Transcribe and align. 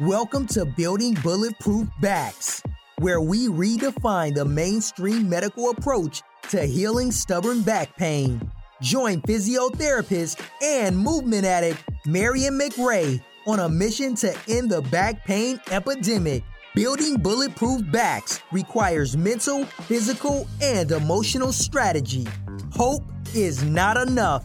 Welcome 0.00 0.48
to 0.48 0.64
Building 0.64 1.14
Bulletproof 1.22 1.86
Backs, 2.00 2.60
where 2.98 3.20
we 3.20 3.46
redefine 3.46 4.34
the 4.34 4.44
mainstream 4.44 5.28
medical 5.28 5.70
approach 5.70 6.20
to 6.50 6.66
healing 6.66 7.12
stubborn 7.12 7.62
back 7.62 7.96
pain. 7.96 8.50
Join 8.82 9.20
physiotherapist 9.20 10.44
and 10.60 10.98
movement 10.98 11.44
addict 11.44 11.78
Marion 12.06 12.58
McRae 12.58 13.22
on 13.46 13.60
a 13.60 13.68
mission 13.68 14.16
to 14.16 14.36
end 14.48 14.68
the 14.68 14.82
back 14.82 15.24
pain 15.24 15.60
epidemic. 15.70 16.42
Building 16.74 17.16
bulletproof 17.18 17.88
backs 17.92 18.40
requires 18.50 19.16
mental, 19.16 19.64
physical, 19.64 20.48
and 20.60 20.90
emotional 20.90 21.52
strategy. 21.52 22.26
Hope 22.72 23.04
is 23.32 23.62
not 23.62 23.96
enough. 23.96 24.44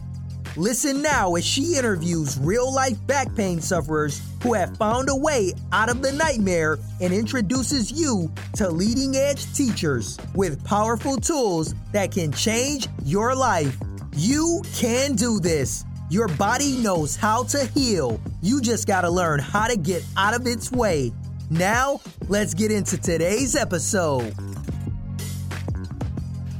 Listen 0.56 1.00
now 1.00 1.36
as 1.36 1.44
she 1.44 1.76
interviews 1.76 2.36
real 2.40 2.74
life 2.74 2.98
back 3.06 3.32
pain 3.36 3.60
sufferers 3.60 4.20
who 4.42 4.52
have 4.52 4.76
found 4.76 5.08
a 5.08 5.14
way 5.14 5.52
out 5.70 5.88
of 5.88 6.02
the 6.02 6.10
nightmare 6.10 6.76
and 7.00 7.12
introduces 7.12 7.92
you 7.92 8.28
to 8.54 8.68
leading 8.68 9.14
edge 9.14 9.52
teachers 9.54 10.18
with 10.34 10.62
powerful 10.64 11.16
tools 11.16 11.74
that 11.92 12.10
can 12.10 12.32
change 12.32 12.88
your 13.04 13.32
life. 13.32 13.76
You 14.16 14.60
can 14.74 15.14
do 15.14 15.38
this. 15.38 15.84
Your 16.10 16.26
body 16.26 16.78
knows 16.78 17.14
how 17.14 17.44
to 17.44 17.66
heal. 17.66 18.20
You 18.42 18.60
just 18.60 18.88
got 18.88 19.02
to 19.02 19.10
learn 19.10 19.38
how 19.38 19.68
to 19.68 19.76
get 19.76 20.04
out 20.16 20.34
of 20.34 20.48
its 20.48 20.72
way. 20.72 21.12
Now, 21.48 22.00
let's 22.28 22.54
get 22.54 22.72
into 22.72 22.98
today's 22.98 23.54
episode. 23.54 24.34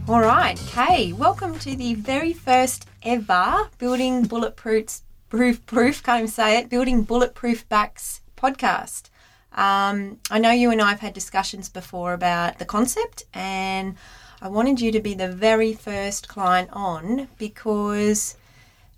All 0.09 0.21
right, 0.21 0.57
Kay, 0.69 1.13
welcome 1.13 1.59
to 1.61 1.75
the 1.75 1.95
very 1.95 2.33
first 2.33 2.87
ever 3.03 3.71
Building 3.79 4.25
Bulletproof 4.25 5.01
Proof 5.29 5.65
Proof, 5.65 6.03
can't 6.03 6.19
even 6.19 6.29
say 6.29 6.59
it, 6.59 6.69
Building 6.69 7.03
Bulletproof 7.03 7.69
Backs 7.69 8.21
podcast. 8.37 9.11
Um, 9.53 10.19
I 10.31 10.39
know 10.39 10.51
you 10.51 10.71
and 10.71 10.81
I 10.81 10.91
have 10.91 11.01
had 11.01 11.13
discussions 11.13 11.69
before 11.69 12.13
about 12.13 12.59
the 12.59 12.65
concept, 12.65 13.25
and 13.33 13.97
I 14.43 14.49
wanted 14.49 14.81
you 14.81 14.91
to 14.93 15.01
be 15.01 15.15
the 15.15 15.31
very 15.31 15.73
first 15.73 16.29
client 16.29 16.71
on 16.73 17.29
because 17.39 18.37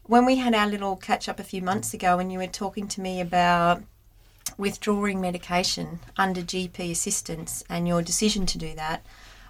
when 0.04 0.24
we 0.24 0.36
had 0.36 0.54
our 0.54 0.66
little 0.66 0.96
catch 0.96 1.28
up 1.28 1.38
a 1.38 1.44
few 1.44 1.62
months 1.62 1.92
ago, 1.92 2.18
and 2.18 2.32
you 2.32 2.38
were 2.38 2.46
talking 2.46 2.88
to 2.88 3.00
me 3.00 3.20
about 3.20 3.82
withdrawing 4.56 5.20
medication 5.20 6.00
under 6.16 6.40
GP 6.40 6.90
assistance 6.90 7.62
and 7.68 7.86
your 7.86 8.02
decision 8.02 8.46
to 8.46 8.58
do 8.58 8.74
that, 8.74 9.04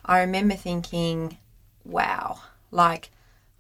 I 0.04 0.20
remember 0.20 0.54
thinking, 0.54 1.38
wow, 1.84 2.40
like, 2.70 3.10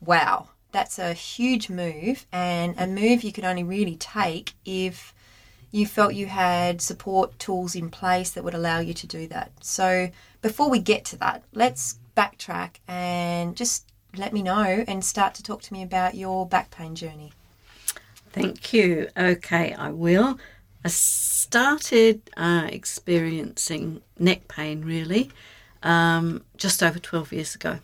wow, 0.00 0.48
that's 0.72 0.98
a 0.98 1.12
huge 1.12 1.68
move 1.68 2.26
and 2.32 2.74
a 2.78 2.86
move 2.86 3.22
you 3.22 3.32
could 3.32 3.44
only 3.44 3.62
really 3.62 3.96
take 3.96 4.52
if 4.64 5.14
you 5.70 5.86
felt 5.86 6.14
you 6.14 6.26
had 6.26 6.82
support 6.82 7.38
tools 7.38 7.74
in 7.74 7.90
place 7.90 8.30
that 8.30 8.44
would 8.44 8.54
allow 8.54 8.78
you 8.78 8.92
to 8.92 9.06
do 9.06 9.26
that. 9.28 9.52
So, 9.60 10.10
before 10.42 10.68
we 10.68 10.80
get 10.80 11.04
to 11.06 11.16
that, 11.18 11.42
let's 11.52 11.98
backtrack 12.16 12.76
and 12.86 13.56
just 13.56 13.90
let 14.16 14.32
me 14.32 14.42
know 14.42 14.84
and 14.86 15.04
start 15.04 15.34
to 15.34 15.42
talk 15.42 15.62
to 15.62 15.72
me 15.72 15.82
about 15.82 16.14
your 16.14 16.46
back 16.46 16.70
pain 16.70 16.94
journey. 16.94 17.32
Thank 18.32 18.72
you. 18.72 19.08
Okay, 19.16 19.72
I 19.72 19.90
will. 19.90 20.38
I 20.84 20.88
started 20.88 22.30
uh, 22.36 22.68
experiencing 22.70 24.02
neck 24.18 24.48
pain 24.48 24.82
really 24.84 25.30
um, 25.82 26.42
just 26.56 26.82
over 26.82 26.98
12 26.98 27.32
years 27.32 27.54
ago 27.54 27.78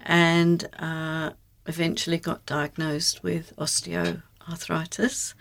and 0.00 0.68
uh, 0.78 1.30
eventually 1.68 2.18
got 2.18 2.46
diagnosed 2.46 3.22
with 3.22 3.54
osteoarthritis, 3.56 5.34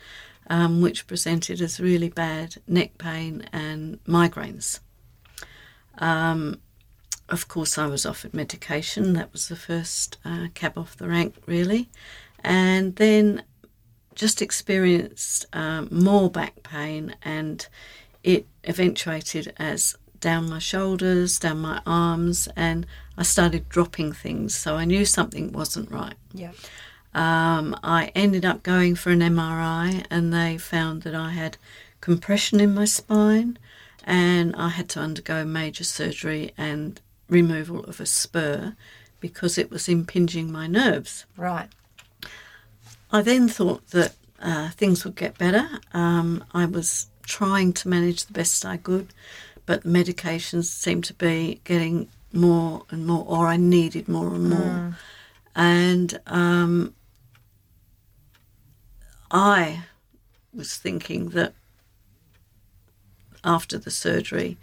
um, 0.50 0.82
which 0.82 1.08
presented 1.08 1.62
as 1.62 1.80
really 1.80 2.10
bad 2.10 2.58
neck 2.68 2.98
pain 2.98 3.48
and 3.52 4.04
migraines. 4.06 4.80
Um, 5.98 6.60
of 7.30 7.48
course, 7.48 7.78
I 7.78 7.88
was 7.88 8.06
offered 8.06 8.34
medication. 8.34 9.14
That 9.14 9.34
was 9.34 9.48
the 9.48 9.56
first 9.56 10.18
uh, 10.24 10.48
cab 10.54 10.78
off 10.78 10.96
the 10.98 11.08
rank, 11.08 11.36
really. 11.46 11.90
And 12.44 12.96
then 12.98 13.44
just 14.16 14.42
experienced 14.42 15.46
um, 15.54 15.88
more 15.92 16.30
back 16.30 16.64
pain, 16.64 17.16
and 17.24 17.68
it 18.24 18.48
eventuated 18.64 19.54
as 19.58 19.96
down 20.20 20.50
my 20.50 20.60
shoulders, 20.60 21.40
down 21.40 21.60
my 21.60 21.82
arms, 21.86 22.48
and 22.56 22.86
I 23.18 23.24
started 23.24 23.70
dropping 23.70 24.14
things. 24.14 24.56
So 24.56 24.76
I 24.76 24.86
knew 24.86 25.06
something 25.06 25.52
wasn't 25.52 25.92
right. 25.92 26.16
Yeah. 26.34 26.52
Um, 27.14 27.76
I 27.84 28.12
ended 28.14 28.46
up 28.46 28.64
going 28.64 28.96
for 28.96 29.10
an 29.12 29.22
MRI, 29.22 30.06
and 30.10 30.34
they 30.34 30.58
found 30.58 31.02
that 31.04 31.16
I 31.16 31.32
had 31.32 31.58
compression 32.02 32.60
in 32.60 32.74
my 32.74 32.86
spine, 32.86 33.58
and 34.04 34.56
I 34.56 34.70
had 34.70 34.90
to 34.90 35.00
undergo 35.00 35.44
major 35.44 35.84
surgery 35.84 36.52
and 36.58 37.02
removal 37.30 37.84
of 37.86 38.00
a 38.00 38.06
spur 38.06 38.76
because 39.20 39.58
it 39.58 39.72
was 39.72 39.90
impinging 39.90 40.52
my 40.52 40.68
nerves. 40.68 41.26
Right. 41.36 41.70
I 43.12 43.22
then 43.22 43.48
thought 43.48 43.88
that 43.92 44.14
uh, 44.40 44.70
things 44.70 45.04
would 45.04 45.16
get 45.16 45.38
better. 45.38 45.68
Um, 45.94 46.44
I 46.54 46.66
was 46.66 47.08
trying 47.24 47.74
to 47.74 47.90
manage 47.90 48.26
the 48.26 48.34
best 48.34 48.66
I 48.66 48.78
could, 48.78 49.14
but 49.68 49.84
the 49.84 49.90
medications 49.90 50.64
seemed 50.64 51.04
to 51.04 51.14
be 51.14 51.62
getting 51.66 52.08
more 52.34 52.84
and 52.90 53.06
more, 53.06 53.24
or 53.28 53.48
I 53.48 53.58
needed 53.58 54.08
more 54.08 54.34
and 54.34 54.50
more. 54.50 54.60
Mm. 54.60 54.96
And 55.56 56.20
um, 56.26 56.96
I 59.30 59.84
was 60.54 60.78
thinking 60.78 61.30
that 61.30 61.54
after 63.44 63.78
the 63.78 63.92
surgery, 63.92 64.58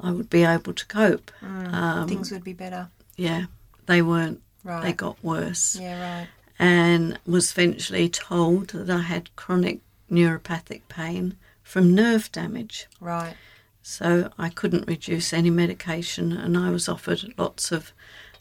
I 0.00 0.10
would 0.10 0.28
be 0.28 0.42
able 0.42 0.74
to 0.74 0.86
cope. 0.86 1.30
Mm. 1.40 1.72
Um, 1.72 2.08
Things 2.08 2.32
would 2.32 2.44
be 2.44 2.52
better. 2.52 2.88
Yeah, 3.16 3.46
they 3.86 4.02
weren't. 4.02 4.42
Right. 4.64 4.82
They 4.82 4.92
got 4.92 5.22
worse. 5.22 5.76
Yeah, 5.80 6.18
right. 6.18 6.28
And 6.58 7.18
was 7.24 7.52
eventually 7.52 8.08
told 8.08 8.70
that 8.70 8.90
I 8.90 9.02
had 9.02 9.34
chronic 9.36 9.80
neuropathic 10.10 10.82
pain 10.88 11.36
from 11.62 11.94
nerve 11.94 12.32
damage. 12.32 12.86
Right. 13.00 13.36
So 13.82 14.30
I 14.38 14.50
couldn't 14.50 14.86
reduce 14.86 15.32
any 15.32 15.50
medication, 15.50 16.32
and 16.32 16.56
I 16.56 16.70
was 16.70 16.88
offered 16.88 17.34
lots 17.38 17.72
of 17.72 17.92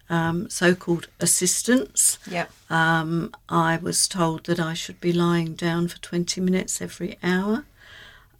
um, 0.10 0.50
so 0.50 0.76
called 0.76 1.08
assistance. 1.20 2.18
Yep. 2.30 2.52
Um, 2.70 3.34
I 3.48 3.78
was 3.78 4.08
told 4.08 4.46
that 4.46 4.60
I 4.60 4.74
should 4.74 5.00
be 5.00 5.14
lying 5.14 5.54
down 5.54 5.88
for 5.88 6.00
20 6.00 6.42
minutes 6.42 6.82
every 6.82 7.18
hour. 7.24 7.66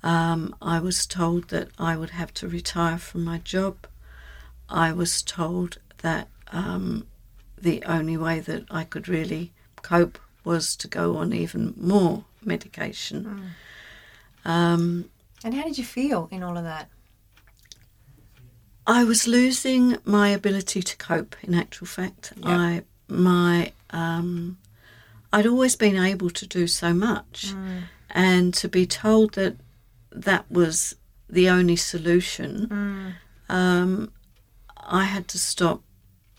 Um, 0.02 0.56
I 0.62 0.80
was 0.80 1.06
told 1.06 1.50
that 1.50 1.70
I 1.78 1.96
would 1.96 2.12
have 2.12 2.34
to 2.36 2.48
retire 2.48 2.98
from 2.98 3.24
my 3.24 3.40
job. 3.40 3.88
I 4.70 4.92
was 4.92 5.22
told 5.22 5.78
that 6.02 6.28
um, 6.52 7.06
the 7.62 7.84
only 7.84 8.18
way 8.18 8.40
that 8.40 8.64
I 8.72 8.84
could 8.84 9.08
really 9.08 9.52
cope 9.82 10.18
was 10.44 10.76
to 10.78 10.88
go 10.88 11.18
on 11.18 11.34
even 11.34 11.74
more 11.78 12.24
medication. 12.44 13.54
Um, 14.46 15.10
And 15.44 15.54
how 15.54 15.64
did 15.64 15.78
you 15.78 15.84
feel 15.86 16.28
in 16.32 16.44
all 16.44 16.58
of 16.58 16.64
that? 16.64 16.90
I 18.86 19.04
was 19.04 19.28
losing 19.28 19.98
my 20.04 20.30
ability 20.30 20.82
to 20.82 20.98
cope. 20.98 21.36
In 21.44 21.54
actual 21.54 21.88
fact, 21.88 22.34
I 22.44 22.84
my 23.08 23.72
um, 23.92 24.58
I'd 25.32 25.46
always 25.46 25.76
been 25.76 25.96
able 25.96 26.30
to 26.32 26.48
do 26.48 26.66
so 26.68 26.94
much, 26.94 27.54
and 28.10 28.54
to 28.56 28.68
be 28.68 28.86
told 28.86 29.34
that 29.36 29.58
that 30.12 30.50
was 30.50 30.96
the 31.30 31.50
only 31.50 31.76
solution, 31.76 33.16
um, 33.48 34.12
I 34.78 35.04
had 35.04 35.28
to 35.30 35.38
stop 35.38 35.84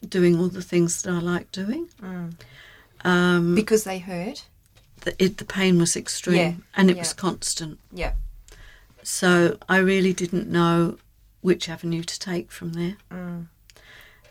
doing 0.08 0.38
all 0.38 0.48
the 0.48 0.62
things 0.62 1.02
that 1.02 1.14
I 1.14 1.20
like 1.20 1.52
doing. 1.52 1.88
Um, 3.04 3.54
Because 3.54 3.84
they 3.84 3.98
hurt? 4.00 4.46
the, 5.02 5.14
it, 5.22 5.38
the 5.38 5.44
pain 5.44 5.78
was 5.78 5.96
extreme 5.96 6.36
Yeah, 6.36 6.52
and 6.74 6.90
it 6.90 6.96
yeah. 6.96 7.02
was 7.02 7.12
constant. 7.12 7.78
Yep. 7.92 8.16
So 9.02 9.56
I 9.68 9.78
really 9.78 10.12
didn't 10.12 10.48
know 10.48 10.98
which 11.40 11.68
avenue 11.68 12.02
to 12.02 12.18
take 12.18 12.50
from 12.52 12.72
there. 12.74 12.96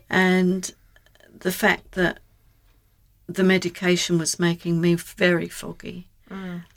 And 0.09 0.71
the 1.37 1.51
fact 1.51 1.91
that 1.93 2.19
the 3.27 3.43
medication 3.43 4.17
was 4.17 4.39
making 4.39 4.81
me 4.81 4.95
very 4.95 5.47
foggy. 5.47 6.07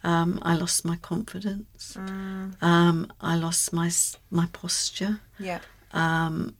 Um, 0.04 0.38
I 0.42 0.54
lost 0.54 0.84
my 0.84 0.96
confidence. 0.96 1.96
Um, 1.96 3.12
I 3.20 3.36
lost 3.36 3.72
my 3.72 3.90
my 4.30 4.46
posture. 4.52 5.20
Yep. 5.38 5.62
Um, 5.92 6.56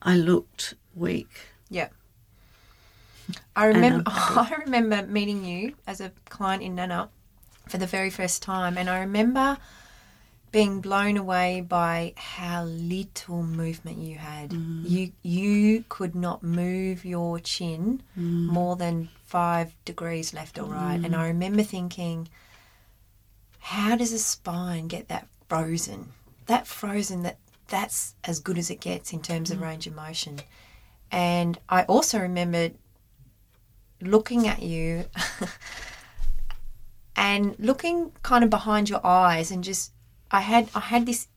I 0.00 0.16
looked 0.16 0.74
weak. 0.94 1.28
Yeah. 1.68 1.88
I 3.56 3.66
remember. 3.66 4.04
I 4.06 4.54
remember 4.64 5.06
meeting 5.06 5.44
you 5.44 5.74
as 5.86 6.00
a 6.00 6.12
client 6.28 6.62
in 6.62 6.74
Nana 6.76 7.10
for 7.68 7.78
the 7.78 7.86
very 7.86 8.10
first 8.10 8.42
time, 8.42 8.78
and 8.78 8.88
I 8.88 9.00
remember 9.00 9.58
being 10.56 10.80
blown 10.80 11.18
away 11.18 11.60
by 11.60 12.14
how 12.16 12.64
little 12.64 13.42
movement 13.42 13.98
you 13.98 14.16
had. 14.16 14.48
Mm-hmm. 14.48 14.84
You 14.86 15.12
you 15.22 15.84
could 15.90 16.14
not 16.14 16.42
move 16.42 17.04
your 17.04 17.38
chin 17.40 18.02
mm. 18.18 18.46
more 18.46 18.74
than 18.74 19.10
five 19.26 19.74
degrees 19.84 20.32
left 20.32 20.58
or 20.58 20.64
right, 20.64 20.94
and 20.94 21.12
mm. 21.12 21.18
I 21.18 21.26
remember 21.28 21.62
thinking, 21.62 22.28
how 23.58 23.96
does 23.96 24.14
a 24.14 24.18
spine 24.18 24.88
get 24.88 25.08
that 25.08 25.28
frozen. 25.46 26.12
That 26.46 26.66
frozen 26.66 27.22
that 27.24 27.36
that's 27.68 28.14
as 28.24 28.38
good 28.40 28.56
as 28.56 28.70
it 28.70 28.80
gets 28.80 29.12
in 29.12 29.20
terms 29.20 29.50
of 29.50 29.58
mm-hmm. 29.58 29.66
range 29.66 29.86
of 29.86 29.94
motion. 29.94 30.40
And 31.10 31.58
I 31.68 31.82
also 31.82 32.18
remembered 32.18 32.76
looking 34.00 34.46
at 34.46 34.62
you 34.62 35.04
and 37.16 37.56
looking 37.58 38.12
kind 38.22 38.42
of 38.42 38.48
behind 38.48 38.88
your 38.88 39.04
eyes 39.04 39.50
and 39.50 39.62
just 39.62 39.92
I 40.30 40.40
had 40.40 40.68
I 40.74 40.80
had 40.80 41.06
this 41.06 41.28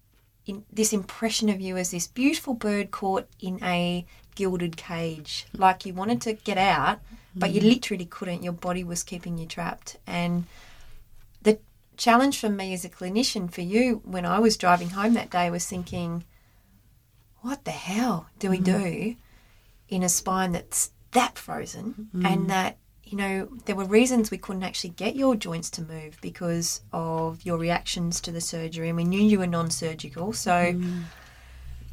in, 0.45 0.65
this 0.71 0.93
impression 0.93 1.49
of 1.49 1.61
you 1.61 1.77
as 1.77 1.91
this 1.91 2.07
beautiful 2.07 2.53
bird 2.53 2.91
caught 2.91 3.27
in 3.39 3.63
a 3.63 4.05
gilded 4.35 4.77
cage. 4.77 5.45
Like 5.53 5.85
you 5.85 5.93
wanted 5.93 6.21
to 6.21 6.33
get 6.33 6.57
out 6.57 6.99
but 7.35 7.51
you 7.51 7.61
mm-hmm. 7.61 7.69
literally 7.69 8.05
couldn't. 8.05 8.43
Your 8.43 8.53
body 8.53 8.83
was 8.83 9.03
keeping 9.03 9.37
you 9.37 9.45
trapped. 9.45 9.97
And 10.07 10.45
the 11.41 11.59
challenge 11.97 12.39
for 12.39 12.49
me 12.49 12.73
as 12.73 12.85
a 12.85 12.89
clinician 12.89 13.51
for 13.51 13.61
you 13.61 14.01
when 14.03 14.25
I 14.25 14.39
was 14.39 14.57
driving 14.57 14.89
home 14.89 15.13
that 15.13 15.29
day 15.29 15.49
was 15.49 15.65
thinking 15.65 16.25
what 17.41 17.65
the 17.65 17.71
hell 17.71 18.27
do 18.39 18.49
we 18.49 18.59
mm-hmm. 18.59 18.83
do 18.83 19.15
in 19.87 20.03
a 20.03 20.09
spine 20.09 20.51
that's 20.51 20.91
that 21.11 21.37
frozen 21.37 22.09
and 22.13 22.23
mm-hmm. 22.23 22.47
that 22.47 22.77
you 23.09 23.17
know 23.17 23.49
there 23.65 23.75
were 23.75 23.85
reasons 23.85 24.29
we 24.31 24.37
couldn't 24.37 24.63
actually 24.63 24.91
get 24.91 25.15
your 25.15 25.35
joints 25.35 25.69
to 25.71 25.81
move 25.81 26.17
because 26.21 26.81
of 26.93 27.43
your 27.45 27.57
reactions 27.57 28.21
to 28.21 28.31
the 28.31 28.41
surgery 28.41 28.87
and 28.89 28.97
we 28.97 29.03
knew 29.03 29.21
you 29.21 29.39
were 29.39 29.47
non-surgical. 29.47 30.31
So 30.33 30.75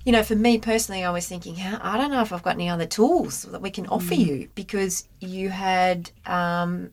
you 0.05 0.13
know 0.13 0.23
for 0.23 0.37
me 0.37 0.57
personally 0.57 1.03
i 1.03 1.11
was 1.11 1.27
thinking 1.27 1.57
"How- 1.57 1.81
i 1.83 1.97
don't 1.99 2.13
know 2.13 2.23
if 2.23 2.33
i've 2.33 2.43
got 2.45 2.55
any 2.55 2.69
other 2.69 2.87
tools 2.87 3.43
that 3.43 3.61
we 3.61 3.71
can 3.71 3.89
offer 3.89 4.15
you 4.15 4.49
because 4.55 5.09
you 5.19 5.49
had 5.49 6.13
um 6.27 6.91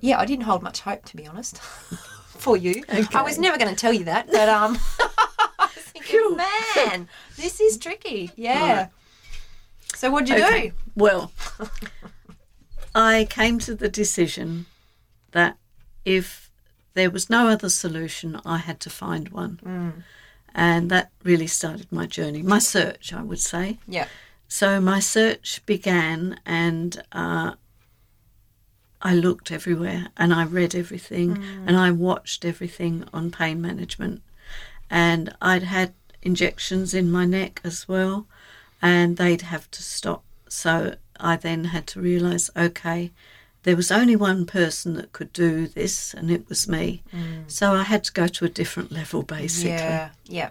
yeah 0.00 0.20
i 0.20 0.24
didn't 0.24 0.44
hold 0.44 0.62
much 0.62 0.80
hope 0.82 1.04
to 1.06 1.16
be 1.16 1.26
honest 1.26 1.58
for 2.38 2.56
you. 2.56 2.84
I 3.14 3.22
was 3.22 3.36
never 3.38 3.58
going 3.58 3.70
to 3.74 3.80
tell 3.80 3.92
you 3.92 4.04
that 4.04 4.28
but 4.30 4.48
um 4.48 4.78
I 5.58 5.68
was 5.74 5.84
thinking, 5.86 6.36
man 6.36 7.08
this 7.36 7.58
is 7.60 7.78
tricky. 7.78 8.30
Yeah. 8.36 8.88
So 9.96 10.10
what'd 10.12 10.28
you 10.28 10.36
Okay. 10.44 10.68
do 10.68 10.74
Well, 10.94 11.32
I 12.94 13.26
came 13.30 13.58
to 13.60 13.74
the 13.74 13.88
decision 13.88 14.66
that 15.32 15.56
if 16.04 16.50
there 16.94 17.10
was 17.10 17.30
no 17.30 17.48
other 17.48 17.68
solution, 17.70 18.40
I 18.44 18.58
had 18.58 18.80
to 18.80 18.90
find 18.90 19.28
one. 19.30 19.94
And 20.54 20.90
that 20.90 21.10
really 21.24 21.46
started 21.46 21.90
my 21.90 22.06
journey, 22.06 22.42
my 22.42 22.58
search, 22.58 23.12
I 23.12 23.22
would 23.22 23.40
say. 23.40 23.78
yeah 23.86 24.06
So 24.48 24.80
my 24.80 25.00
search 25.00 25.64
began, 25.64 26.38
and 26.44 27.02
uh, 27.12 27.54
I 29.00 29.14
looked 29.14 29.50
everywhere, 29.50 30.08
and 30.16 30.34
I 30.34 30.44
read 30.44 30.74
everything, 30.74 31.42
and 31.66 31.76
I 31.76 31.90
watched 31.90 32.44
everything 32.44 33.04
on 33.14 33.30
pain 33.30 33.62
management. 33.62 34.22
And 34.90 35.34
I'd 35.40 35.62
had 35.62 35.94
injections 36.20 36.92
in 36.92 37.10
my 37.10 37.24
neck 37.24 37.62
as 37.64 37.88
well, 37.88 38.26
and 38.82 39.16
they'd 39.16 39.42
have 39.42 39.70
to 39.70 39.82
stop. 39.82 40.22
So 40.48 40.96
I 41.22 41.36
then 41.36 41.64
had 41.64 41.86
to 41.88 42.00
realise, 42.00 42.50
okay, 42.56 43.12
there 43.62 43.76
was 43.76 43.92
only 43.92 44.16
one 44.16 44.44
person 44.44 44.94
that 44.94 45.12
could 45.12 45.32
do 45.32 45.68
this, 45.68 46.14
and 46.14 46.30
it 46.30 46.48
was 46.48 46.68
me. 46.68 47.02
Mm. 47.14 47.50
So 47.50 47.72
I 47.72 47.84
had 47.84 48.04
to 48.04 48.12
go 48.12 48.26
to 48.26 48.44
a 48.44 48.48
different 48.48 48.90
level, 48.90 49.22
basically. 49.22 49.70
yeah 49.70 50.10
yeah 50.26 50.50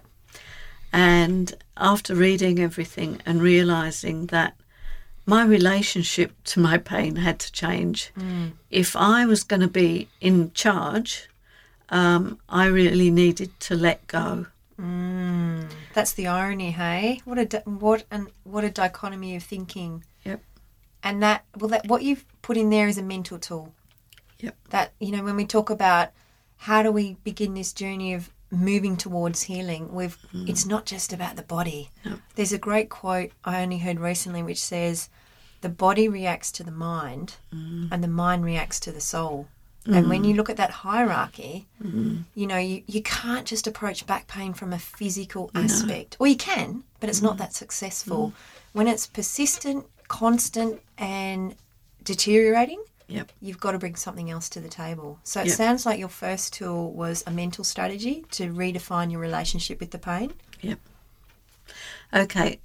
And 0.94 1.54
after 1.76 2.16
reading 2.16 2.60
everything 2.60 3.22
and 3.26 3.42
realizing 3.42 4.28
that 4.28 4.56
my 5.26 5.44
relationship 5.44 6.32
to 6.44 6.60
my 6.60 6.78
pain 6.78 7.18
had 7.18 7.40
to 7.40 7.52
change, 7.52 8.12
mm. 8.18 8.54
if 8.70 8.96
I 8.96 9.26
was 9.26 9.44
going 9.44 9.62
to 9.62 9.68
be 9.68 10.08
in 10.20 10.52
charge, 10.54 11.30
um, 11.90 12.40
I 12.48 12.66
really 12.68 13.12
needed 13.12 13.60
to 13.62 13.76
let 13.76 14.08
go. 14.08 14.48
Mm. 14.80 15.70
That's 15.94 16.14
the 16.14 16.28
irony, 16.28 16.72
hey? 16.72 17.22
What 17.26 17.38
a 17.38 17.62
what 17.66 18.06
and 18.10 18.28
what 18.44 18.64
a 18.64 18.72
dichotomy 18.72 19.36
of 19.36 19.44
thinking. 19.44 20.04
And 21.04 21.22
that 21.24 21.46
well, 21.58 21.70
that 21.70 21.88
what 21.88 22.04
you've 22.04 22.26
put 22.42 22.58
in 22.58 22.70
there 22.70 22.88
is 22.88 22.98
a 22.98 23.04
mental 23.04 23.40
tool. 23.40 23.74
Yep. 24.40 24.56
That 24.70 24.94
you 25.00 25.12
know 25.12 25.24
when 25.24 25.36
we 25.36 25.46
talk 25.46 25.70
about 25.70 26.10
how 26.58 26.84
do 26.84 26.92
we 26.92 27.18
begin 27.24 27.54
this 27.54 27.74
journey 27.74 28.14
of 28.14 28.30
moving 28.52 28.98
towards 28.98 29.44
healing, 29.44 29.94
we've 29.94 30.18
mm. 30.34 30.48
it's 30.48 30.66
not 30.66 30.86
just 30.86 31.14
about 31.14 31.36
the 31.36 31.44
body. 31.44 31.90
There's 32.36 32.54
a 32.54 32.58
great 32.58 32.90
quote 32.90 33.32
I 33.44 33.62
only 33.62 33.80
heard 33.80 34.00
recently 34.00 34.44
which 34.44 34.62
says, 34.62 35.10
"The 35.62 35.70
body 35.70 36.08
reacts 36.08 36.52
to 36.54 36.64
the 36.64 36.72
mind, 36.72 37.36
mm-hmm. 37.54 37.88
and 37.92 38.04
the 38.04 38.08
mind 38.08 38.46
reacts 38.46 38.80
to 38.82 38.92
the 38.92 39.02
soul." 39.02 39.48
And 39.86 40.10
when 40.10 40.22
mm. 40.22 40.28
you 40.28 40.34
look 40.36 40.50
at 40.50 40.58
that 40.58 40.70
hierarchy, 40.70 41.68
mm-hmm. 41.84 42.18
you 42.36 42.46
know, 42.46 42.58
you, 42.58 42.84
you 42.86 43.02
can't 43.02 43.48
just 43.48 43.66
approach 43.66 44.06
back 44.06 44.28
pain 44.28 44.54
from 44.54 44.74
a 44.74 44.78
physical 44.78 45.50
aspect. 45.56 46.18
Or 46.20 46.28
you 46.28 46.36
can, 46.36 46.84
but 47.00 47.10
it's 47.10 47.22
not 47.22 47.36
mm. 47.36 47.40
that 47.40 47.54
successful. 47.54 48.32
When 48.74 48.88
it's 48.88 49.08
persistent, 49.08 49.88
constant, 50.12 50.82
and 50.98 51.56
deteriorating, 52.04 52.84
Yep. 53.08 53.32
you've 53.42 53.60
got 53.62 53.72
to 53.72 53.80
bring 53.80 53.96
something 53.96 54.30
else 54.30 54.50
to 54.50 54.60
the 54.60 54.68
table. 54.68 55.20
So 55.24 55.40
it 55.42 55.48
Yep. 55.48 55.56
sounds 55.58 55.86
like 55.86 56.00
your 56.00 56.10
first 56.10 56.52
tool 56.54 56.92
was 56.92 57.24
a 57.26 57.32
mental 57.32 57.64
strategy 57.64 58.26
to 58.32 58.52
redefine 58.54 59.10
your 59.12 59.22
relationship 59.22 59.80
with 59.80 59.92
the 59.92 59.98
pain. 59.98 60.34
Yep. 60.62 60.80
Okay. 62.14 62.60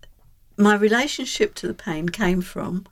My 0.56 0.74
relationship 0.74 1.54
to 1.56 1.68
the 1.68 1.74
pain 1.74 2.08
came 2.08 2.40
from 2.42 2.86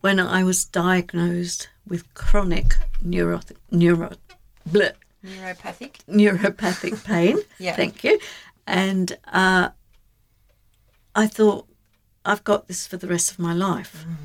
when 0.00 0.18
I 0.18 0.42
was 0.42 0.64
diagnosed 0.64 1.68
with 1.86 2.02
chronic 2.14 2.76
neuro, 3.02 3.40
neuro, 3.70 4.12
bleh, 4.68 4.92
Neuropathic. 5.24 5.94
neuropathic 6.08 7.04
pain. 7.04 7.38
Yeah. 7.58 7.76
Thank 7.76 8.04
you. 8.04 8.18
And 8.66 9.18
uh, 9.26 9.70
I 11.14 11.26
thought, 11.26 11.66
I've 12.26 12.44
got 12.44 12.66
this 12.66 12.86
for 12.86 12.96
the 12.96 13.06
rest 13.06 13.30
of 13.30 13.38
my 13.38 13.54
life. 13.54 14.04
Mm. 14.06 14.16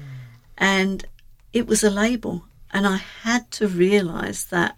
And 0.57 1.05
it 1.53 1.67
was 1.67 1.83
a 1.83 1.89
label. 1.89 2.45
And 2.73 2.87
I 2.87 2.97
had 2.97 3.51
to 3.51 3.67
realize 3.67 4.45
that 4.45 4.77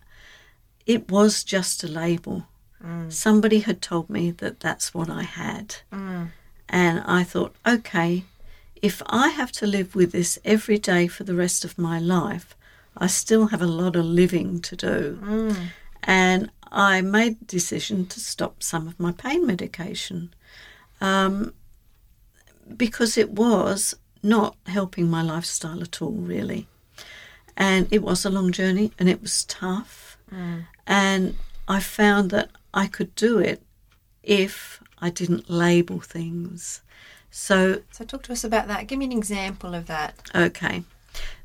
it 0.85 1.09
was 1.09 1.43
just 1.43 1.83
a 1.83 1.87
label. 1.87 2.47
Mm. 2.83 3.11
Somebody 3.11 3.59
had 3.59 3.81
told 3.81 4.09
me 4.09 4.31
that 4.31 4.59
that's 4.59 4.93
what 4.93 5.09
I 5.09 5.23
had. 5.23 5.77
Mm. 5.91 6.31
And 6.69 7.03
I 7.05 7.23
thought, 7.23 7.55
okay, 7.65 8.25
if 8.81 9.01
I 9.05 9.29
have 9.29 9.51
to 9.53 9.67
live 9.67 9.95
with 9.95 10.11
this 10.11 10.37
every 10.43 10.77
day 10.77 11.07
for 11.07 11.23
the 11.23 11.35
rest 11.35 11.63
of 11.63 11.77
my 11.77 11.99
life, 11.99 12.55
I 12.97 13.07
still 13.07 13.47
have 13.47 13.61
a 13.61 13.67
lot 13.67 13.95
of 13.95 14.05
living 14.05 14.59
to 14.61 14.75
do. 14.75 15.55
And 16.03 16.51
I 16.71 17.01
made 17.01 17.39
the 17.39 17.45
decision 17.45 18.05
to 18.07 18.19
stop 18.19 18.61
some 18.61 18.87
of 18.87 18.99
my 18.99 19.11
pain 19.11 19.45
medication 19.47 20.33
um, 20.99 21.53
because 22.77 23.17
it 23.17 23.31
was 23.31 23.95
not 24.21 24.55
helping 24.67 25.09
my 25.09 25.21
lifestyle 25.21 25.81
at 25.81 26.01
all, 26.01 26.11
really. 26.11 26.67
And 27.55 27.87
it 27.91 28.01
was 28.01 28.25
a 28.25 28.29
long 28.29 28.51
journey 28.51 28.91
and 28.97 29.09
it 29.09 29.21
was 29.21 29.45
tough. 29.45 30.17
Mm. 30.31 30.65
And 30.87 31.35
I 31.67 31.79
found 31.79 32.31
that 32.31 32.49
I 32.73 32.87
could 32.87 33.13
do 33.15 33.37
it 33.37 33.61
if 34.23 34.81
I 34.99 35.09
didn't 35.09 35.49
label 35.49 35.99
things. 35.99 36.81
So 37.29 37.81
So 37.91 38.05
talk 38.05 38.23
to 38.23 38.31
us 38.31 38.43
about 38.43 38.67
that. 38.67 38.87
Give 38.87 38.97
me 38.97 39.05
an 39.05 39.11
example 39.11 39.75
of 39.75 39.87
that. 39.87 40.31
Okay. 40.33 40.83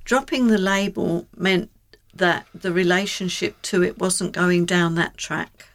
Dropping 0.05 0.47
the 0.47 0.59
label 0.59 1.27
meant 1.37 1.71
that 2.15 2.47
the 2.55 2.73
relationship 2.73 3.61
to 3.63 3.83
it 3.83 3.99
wasn't 3.99 4.33
going 4.33 4.65
down 4.65 4.95
that 4.95 5.17
track. 5.17 5.68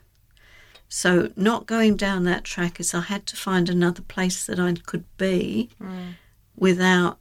So, 0.96 1.32
not 1.36 1.66
going 1.66 1.98
down 1.98 2.24
that 2.26 2.44
track 2.44 2.80
is 2.80 2.94
I 2.94 3.02
had 3.02 3.26
to 3.26 3.36
find 3.36 3.68
another 3.68 4.04
place 4.04 4.46
that 4.46 4.60
I 4.60 4.72
could 4.74 5.06
be 5.18 5.72
mm. 5.82 6.14
without 6.56 7.18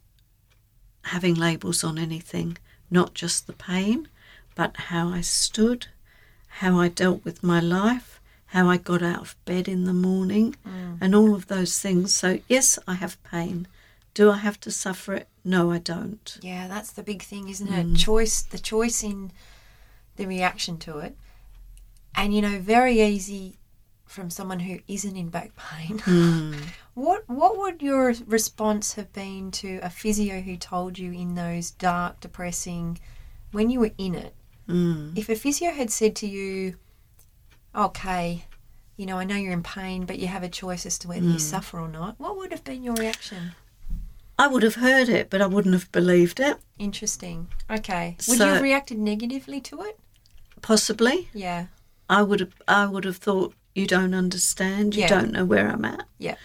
having 1.05 1.33
labels 1.33 1.83
on 1.83 1.97
anything, 1.97 2.59
not 2.91 3.15
just 3.15 3.47
the 3.47 3.53
pain, 3.53 4.09
but 4.53 4.77
how 4.77 5.09
I 5.09 5.21
stood, 5.21 5.87
how 6.59 6.79
I 6.79 6.87
dealt 6.87 7.25
with 7.25 7.41
my 7.41 7.59
life, 7.59 8.21
how 8.45 8.69
I 8.69 8.77
got 8.77 9.01
out 9.01 9.21
of 9.21 9.35
bed 9.43 9.67
in 9.67 9.85
the 9.85 9.91
morning, 9.91 10.55
mm. 10.63 10.99
and 11.01 11.15
all 11.15 11.33
of 11.33 11.47
those 11.47 11.79
things. 11.79 12.15
So, 12.15 12.41
yes, 12.47 12.77
I 12.87 12.93
have 12.93 13.21
pain. 13.23 13.67
Do 14.13 14.29
I 14.29 14.37
have 14.37 14.59
to 14.59 14.71
suffer 14.71 15.15
it? 15.15 15.27
No, 15.43 15.71
I 15.71 15.79
don't. 15.79 16.37
Yeah, 16.43 16.67
that's 16.67 16.91
the 16.91 17.01
big 17.01 17.23
thing, 17.23 17.49
isn't 17.49 17.73
it? 17.73 17.87
Mm. 17.87 17.97
Choice, 17.97 18.43
the 18.43 18.59
choice 18.59 19.03
in 19.03 19.31
the 20.15 20.27
reaction 20.27 20.77
to 20.77 20.99
it. 20.99 21.17
And 22.13 22.35
you 22.35 22.43
know, 22.43 22.59
very 22.59 23.01
easy 23.01 23.57
from 24.13 24.29
someone 24.29 24.59
who 24.59 24.79
isn't 24.87 25.17
in 25.17 25.29
back 25.29 25.51
pain. 25.55 25.99
Hmm. 25.99 26.53
what 26.93 27.27
what 27.27 27.57
would 27.57 27.81
your 27.81 28.13
response 28.27 28.93
have 28.93 29.11
been 29.11 29.51
to 29.51 29.79
a 29.81 29.89
physio 29.89 30.41
who 30.41 30.55
told 30.55 30.99
you 30.99 31.11
in 31.11 31.35
those 31.35 31.71
dark, 31.71 32.19
depressing 32.19 32.99
when 33.51 33.69
you 33.69 33.79
were 33.79 33.91
in 33.97 34.15
it? 34.15 34.35
Hmm. 34.67 35.11
If 35.15 35.29
a 35.29 35.35
physio 35.35 35.71
had 35.71 35.89
said 35.89 36.15
to 36.17 36.27
you, 36.27 36.75
"Okay, 37.75 38.45
you 38.95 39.05
know, 39.05 39.17
I 39.17 39.23
know 39.23 39.35
you're 39.35 39.51
in 39.51 39.63
pain, 39.63 40.05
but 40.05 40.19
you 40.19 40.27
have 40.27 40.43
a 40.43 40.49
choice 40.49 40.85
as 40.85 40.99
to 40.99 41.07
whether 41.07 41.25
you 41.25 41.33
hmm. 41.33 41.37
suffer 41.37 41.79
or 41.79 41.89
not," 41.89 42.19
what 42.19 42.37
would 42.37 42.51
have 42.51 42.63
been 42.63 42.83
your 42.83 42.95
reaction? 42.95 43.53
I 44.37 44.47
would 44.47 44.63
have 44.63 44.75
heard 44.75 45.09
it, 45.09 45.29
but 45.29 45.41
I 45.41 45.47
wouldn't 45.47 45.73
have 45.73 45.91
believed 45.91 46.39
it. 46.39 46.57
Interesting. 46.79 47.47
Okay. 47.69 48.15
Would 48.27 48.37
So- 48.37 48.45
you 48.45 48.53
have 48.53 48.63
reacted 48.63 48.97
negatively 48.97 49.61
to 49.61 49.81
it? 49.81 49.99
Possibly. 50.61 51.29
Yeah. 51.33 51.67
I 52.09 52.21
would 52.21 52.39
have 52.39 52.53
I 52.67 52.85
would 52.85 53.05
have 53.05 53.17
thought 53.17 53.53
you 53.75 53.87
don't 53.87 54.13
understand, 54.13 54.95
you 54.95 55.01
Yeah. 55.01 55.07
don't 55.09 55.31
know 55.31 55.45
where 55.45 55.67
I'm 55.69 55.85
at. 55.85 56.05
Yeah. 56.19 56.35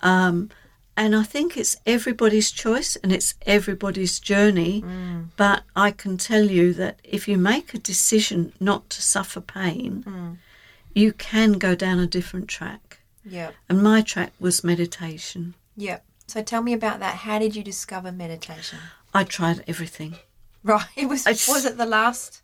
Um, 0.00 0.50
and 0.96 1.14
I 1.16 1.22
think 1.24 1.56
it's 1.56 1.76
everybody's 1.86 2.50
choice 2.52 2.96
and 2.96 3.12
it's 3.12 3.34
everybody's 3.46 4.20
journey. 4.20 4.82
Mm. 4.82 5.30
But 5.36 5.62
I 5.74 5.90
can 5.90 6.16
tell 6.18 6.44
you 6.44 6.72
that 6.74 7.00
if 7.02 7.26
you 7.28 7.36
make 7.38 7.74
a 7.74 7.78
decision 7.78 8.52
not 8.60 8.90
to 8.90 9.02
suffer 9.02 9.40
pain, 9.40 10.04
Mm. 10.06 10.36
you 10.94 11.12
can 11.12 11.52
go 11.54 11.74
down 11.74 11.98
a 11.98 12.06
different 12.06 12.48
track. 12.48 12.98
Yeah. 13.24 13.50
And 13.68 13.82
my 13.82 14.02
track 14.02 14.32
was 14.38 14.62
meditation. 14.62 15.54
Yeah. 15.76 15.98
So 16.26 16.42
tell 16.42 16.62
me 16.62 16.72
about 16.72 17.00
that. 17.00 17.16
How 17.26 17.38
did 17.38 17.56
you 17.56 17.64
discover 17.64 18.12
meditation? 18.12 18.78
I 19.12 19.24
tried 19.24 19.64
everything. 19.66 20.16
Right. 20.62 20.86
It 20.96 21.08
was 21.08 21.26
I- 21.26 21.30
was 21.52 21.64
it 21.64 21.76
the 21.76 21.86
last 21.86 22.42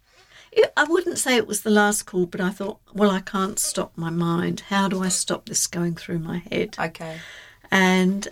It- 0.53 0.73
I 0.77 0.85
wouldn't 0.85 1.19
say 1.19 1.37
it 1.37 1.47
was 1.47 1.61
the 1.63 1.71
last 1.71 2.05
call, 2.07 2.27
but 2.27 2.41
I 2.41 2.51
thought, 2.51 2.81
well, 2.95 3.11
I 3.11 3.21
can't 3.21 3.59
stop 3.59 3.93
my 3.97 4.11
mind. 4.11 4.61
How 4.69 4.89
do 4.89 5.03
I 5.03 5.09
stop 5.09 5.47
this 5.47 5.67
going 5.67 5.95
through 5.95 6.19
my 6.21 6.39
head? 6.51 6.77
Okay. 6.79 7.19
And 7.71 8.27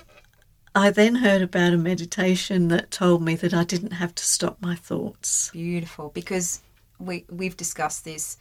I 0.74 0.90
then 0.90 1.16
heard 1.16 1.42
about 1.42 1.72
a 1.72 1.76
meditation 1.78 2.68
that 2.68 2.90
told 2.90 3.22
me 3.22 3.34
that 3.36 3.54
I 3.54 3.64
didn't 3.64 3.92
have 3.92 4.14
to 4.16 4.24
stop 4.24 4.58
my 4.60 4.74
thoughts. 4.74 5.50
Beautiful. 5.52 6.10
Because 6.10 6.60
we 6.98 7.24
we've 7.30 7.56
discussed 7.56 8.04
this. 8.04 8.36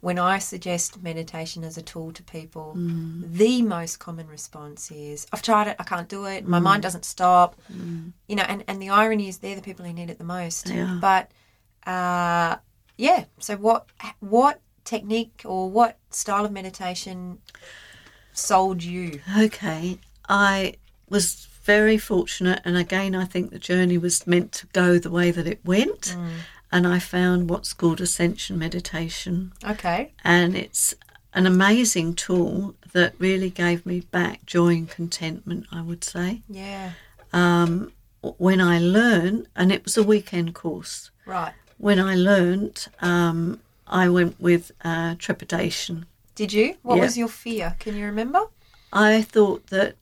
When 0.00 0.18
I 0.18 0.38
suggest 0.38 1.02
meditation 1.02 1.62
as 1.62 1.76
a 1.76 1.82
tool 1.82 2.10
to 2.12 2.22
people, 2.22 2.72
Mm. 2.74 3.32
the 3.36 3.60
most 3.60 3.98
common 3.98 4.28
response 4.28 4.90
is, 4.90 5.26
I've 5.30 5.42
tried 5.42 5.66
it, 5.68 5.76
I 5.78 5.84
can't 5.84 6.08
do 6.08 6.24
it, 6.24 6.48
my 6.48 6.58
mind 6.58 6.82
doesn't 6.82 7.04
stop. 7.04 7.60
You 8.26 8.36
know, 8.36 8.44
and, 8.44 8.64
and 8.66 8.80
the 8.80 8.88
irony 8.88 9.28
is 9.28 9.38
they're 9.38 9.54
the 9.56 9.60
people 9.62 9.84
who 9.84 9.92
need 9.92 10.08
it 10.08 10.16
the 10.16 10.24
most. 10.24 10.72
But 11.02 11.30
uh, 11.86 12.56
yeah, 13.00 13.24
so 13.38 13.56
what 13.56 13.86
what 14.20 14.60
technique 14.84 15.42
or 15.44 15.70
what 15.70 15.96
style 16.10 16.44
of 16.44 16.52
meditation 16.52 17.38
sold 18.32 18.82
you? 18.82 19.20
Okay, 19.38 19.98
I 20.28 20.74
was 21.08 21.46
very 21.64 21.98
fortunate, 21.98 22.60
and 22.64 22.76
again, 22.76 23.14
I 23.14 23.24
think 23.24 23.50
the 23.50 23.58
journey 23.58 23.98
was 23.98 24.26
meant 24.26 24.52
to 24.52 24.66
go 24.68 24.98
the 24.98 25.10
way 25.10 25.30
that 25.30 25.46
it 25.46 25.60
went. 25.64 26.16
And 26.72 26.86
I 26.86 27.00
found 27.00 27.50
what's 27.50 27.72
called 27.72 28.00
ascension 28.00 28.56
meditation, 28.56 29.52
Okay. 29.64 30.12
and 30.22 30.56
it's 30.56 30.94
an 31.34 31.44
amazing 31.46 32.14
tool 32.14 32.76
that 32.92 33.14
really 33.18 33.50
gave 33.50 33.84
me 33.84 34.00
back 34.00 34.46
joy 34.46 34.68
and 34.76 34.88
contentment, 34.88 35.66
I 35.72 35.80
would 35.82 36.04
say. 36.04 36.42
Yeah. 36.48 36.92
Um, 37.32 37.92
when 38.22 38.60
I 38.60 38.78
learned, 38.78 39.48
and 39.56 39.72
it 39.72 39.82
was 39.84 39.96
a 39.96 40.02
weekend 40.04 40.54
course, 40.54 41.10
Right. 41.26 41.54
When 41.80 41.98
I 41.98 42.14
learned, 42.14 42.86
um, 43.00 43.60
I 43.86 44.08
went 44.08 44.38
with 44.40 44.70
uh, 44.84 45.14
trepidation. 45.18 46.04
Did 46.34 46.52
you? 46.52 46.76
What 46.82 46.96
Yeah. 46.96 47.02
was 47.02 47.16
your 47.18 47.28
fear? 47.28 47.76
Can 47.80 47.96
you 47.96 48.04
remember? 48.04 48.42
I 48.92 49.22
thought 49.22 49.68
that 49.68 49.96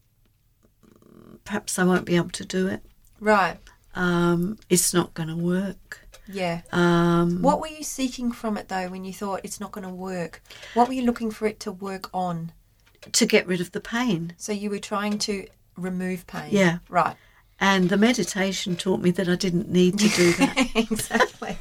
perhaps 1.44 1.78
I 1.78 1.85
won't 1.85 2.04
be 2.04 2.16
able 2.16 2.30
to 2.30 2.44
do 2.44 2.66
it. 2.68 2.82
Right. 3.20 3.58
Um, 3.94 4.58
it's 4.68 4.92
not 4.92 5.14
going 5.14 5.28
to 5.28 5.37
work. 5.37 6.06
Yeah. 6.26 6.61
Um, 6.73 7.42
What 7.42 7.61
were 7.61 7.68
you 7.68 7.82
seeking 7.82 8.32
from 8.32 8.56
it 8.58 8.68
though 8.68 8.88
when 8.88 9.04
you 9.04 9.12
thought 9.12 9.40
it's 9.44 9.61
not 9.61 9.73
going 9.73 9.87
to 9.87 9.94
work? 9.94 10.42
What 10.75 10.88
were 10.88 10.94
you 10.94 11.02
looking 11.02 11.30
for 11.30 11.47
it 11.47 11.61
to 11.61 11.73
work 11.73 12.11
on? 12.12 12.52
to 13.12 13.25
get 13.26 13.47
rid 13.47 13.61
of 13.61 13.70
the 13.70 13.80
pain. 13.80 14.35
So 14.37 14.50
you 14.52 14.68
were 14.70 14.80
trying 14.80 15.18
to 15.20 15.47
remove 15.76 16.26
pain. 16.26 16.49
Yeah. 16.50 16.78
Right. 16.88 17.16
And 17.60 17.88
the 17.88 17.96
meditation 17.96 18.76
taught 18.76 19.00
me 19.00 19.10
that 19.12 19.28
I 19.28 19.34
didn't 19.34 19.68
need 19.68 19.98
to 19.98 20.08
do 20.08 20.32
that. 20.34 20.70
exactly. 20.76 21.56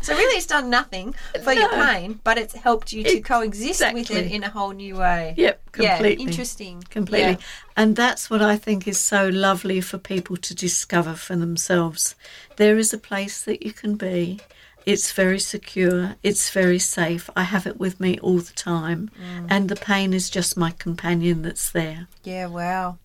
so 0.00 0.14
really, 0.14 0.36
it's 0.36 0.46
done 0.46 0.70
nothing 0.70 1.14
for 1.42 1.52
your 1.52 1.68
pain, 1.68 2.20
but 2.24 2.38
it's 2.38 2.54
helped 2.54 2.92
you 2.92 3.04
to 3.04 3.20
coexist 3.20 3.92
with 3.92 4.10
it 4.10 4.32
in 4.32 4.42
a 4.42 4.48
whole 4.48 4.70
new 4.70 4.96
way. 4.96 5.34
yep, 5.36 5.60
completely. 5.72 6.14
Yeah, 6.14 6.28
interesting. 6.28 6.82
Completely. 6.88 7.32
Yeah. 7.32 7.36
And 7.76 7.94
that's 7.94 8.30
what 8.30 8.40
I 8.40 8.56
think 8.56 8.88
is 8.88 8.98
so 8.98 9.28
lovely 9.28 9.82
for 9.82 9.98
people 9.98 10.36
to 10.38 10.54
discover 10.54 11.14
for 11.14 11.36
themselves. 11.36 12.14
There 12.56 12.78
is 12.78 12.94
a 12.94 12.98
place 12.98 13.44
that 13.44 13.62
you 13.64 13.72
can 13.72 13.96
be. 13.96 14.40
It's 14.86 15.12
very 15.12 15.38
secure. 15.38 16.16
It's 16.22 16.50
very 16.50 16.78
safe. 16.78 17.30
I 17.34 17.44
have 17.44 17.66
it 17.66 17.78
with 17.78 18.00
me 18.00 18.18
all 18.18 18.38
the 18.38 18.52
time. 18.52 19.10
Mm. 19.18 19.46
And 19.48 19.68
the 19.68 19.76
pain 19.76 20.12
is 20.12 20.28
just 20.28 20.56
my 20.56 20.72
companion 20.72 21.42
that's 21.42 21.70
there. 21.70 22.06
Yeah, 22.22 22.46
wow. 22.46 22.98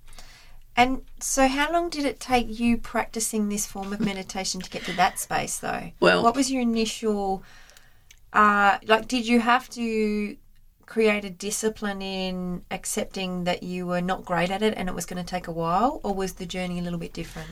And 0.80 1.02
so, 1.20 1.50
how 1.50 1.74
long 1.74 1.90
did 1.90 2.06
it 2.06 2.22
take 2.22 2.58
you 2.58 2.78
practicing 2.78 3.50
this 3.50 3.66
form 3.66 3.92
of 3.92 4.00
meditation 4.00 4.62
to 4.62 4.70
get 4.70 4.86
to 4.86 4.94
that 4.94 5.20
space, 5.20 5.60
though? 5.60 5.92
Well- 6.00 6.24
what 6.24 6.38
was 6.38 6.50
your 6.50 6.62
initial, 6.62 7.44
uh, 8.32 8.78
like, 8.86 9.06
did 9.10 9.28
you 9.28 9.42
have 9.42 9.70
to 9.72 10.38
create 10.86 11.26
a 11.26 11.30
discipline 11.30 12.02
in 12.02 12.64
accepting 12.72 13.44
that 13.44 13.62
you 13.62 13.88
were 13.88 14.00
not 14.00 14.24
great 14.24 14.50
at 14.50 14.62
it 14.62 14.74
and 14.78 14.88
it 14.88 14.96
was 14.96 15.06
going 15.06 15.22
to 15.22 15.30
take 15.30 15.48
a 15.50 15.52
while, 15.52 16.00
or 16.02 16.14
was 16.14 16.34
the 16.36 16.46
journey 16.46 16.80
a 16.80 16.82
little 16.82 16.98
bit 16.98 17.12
different? 17.12 17.50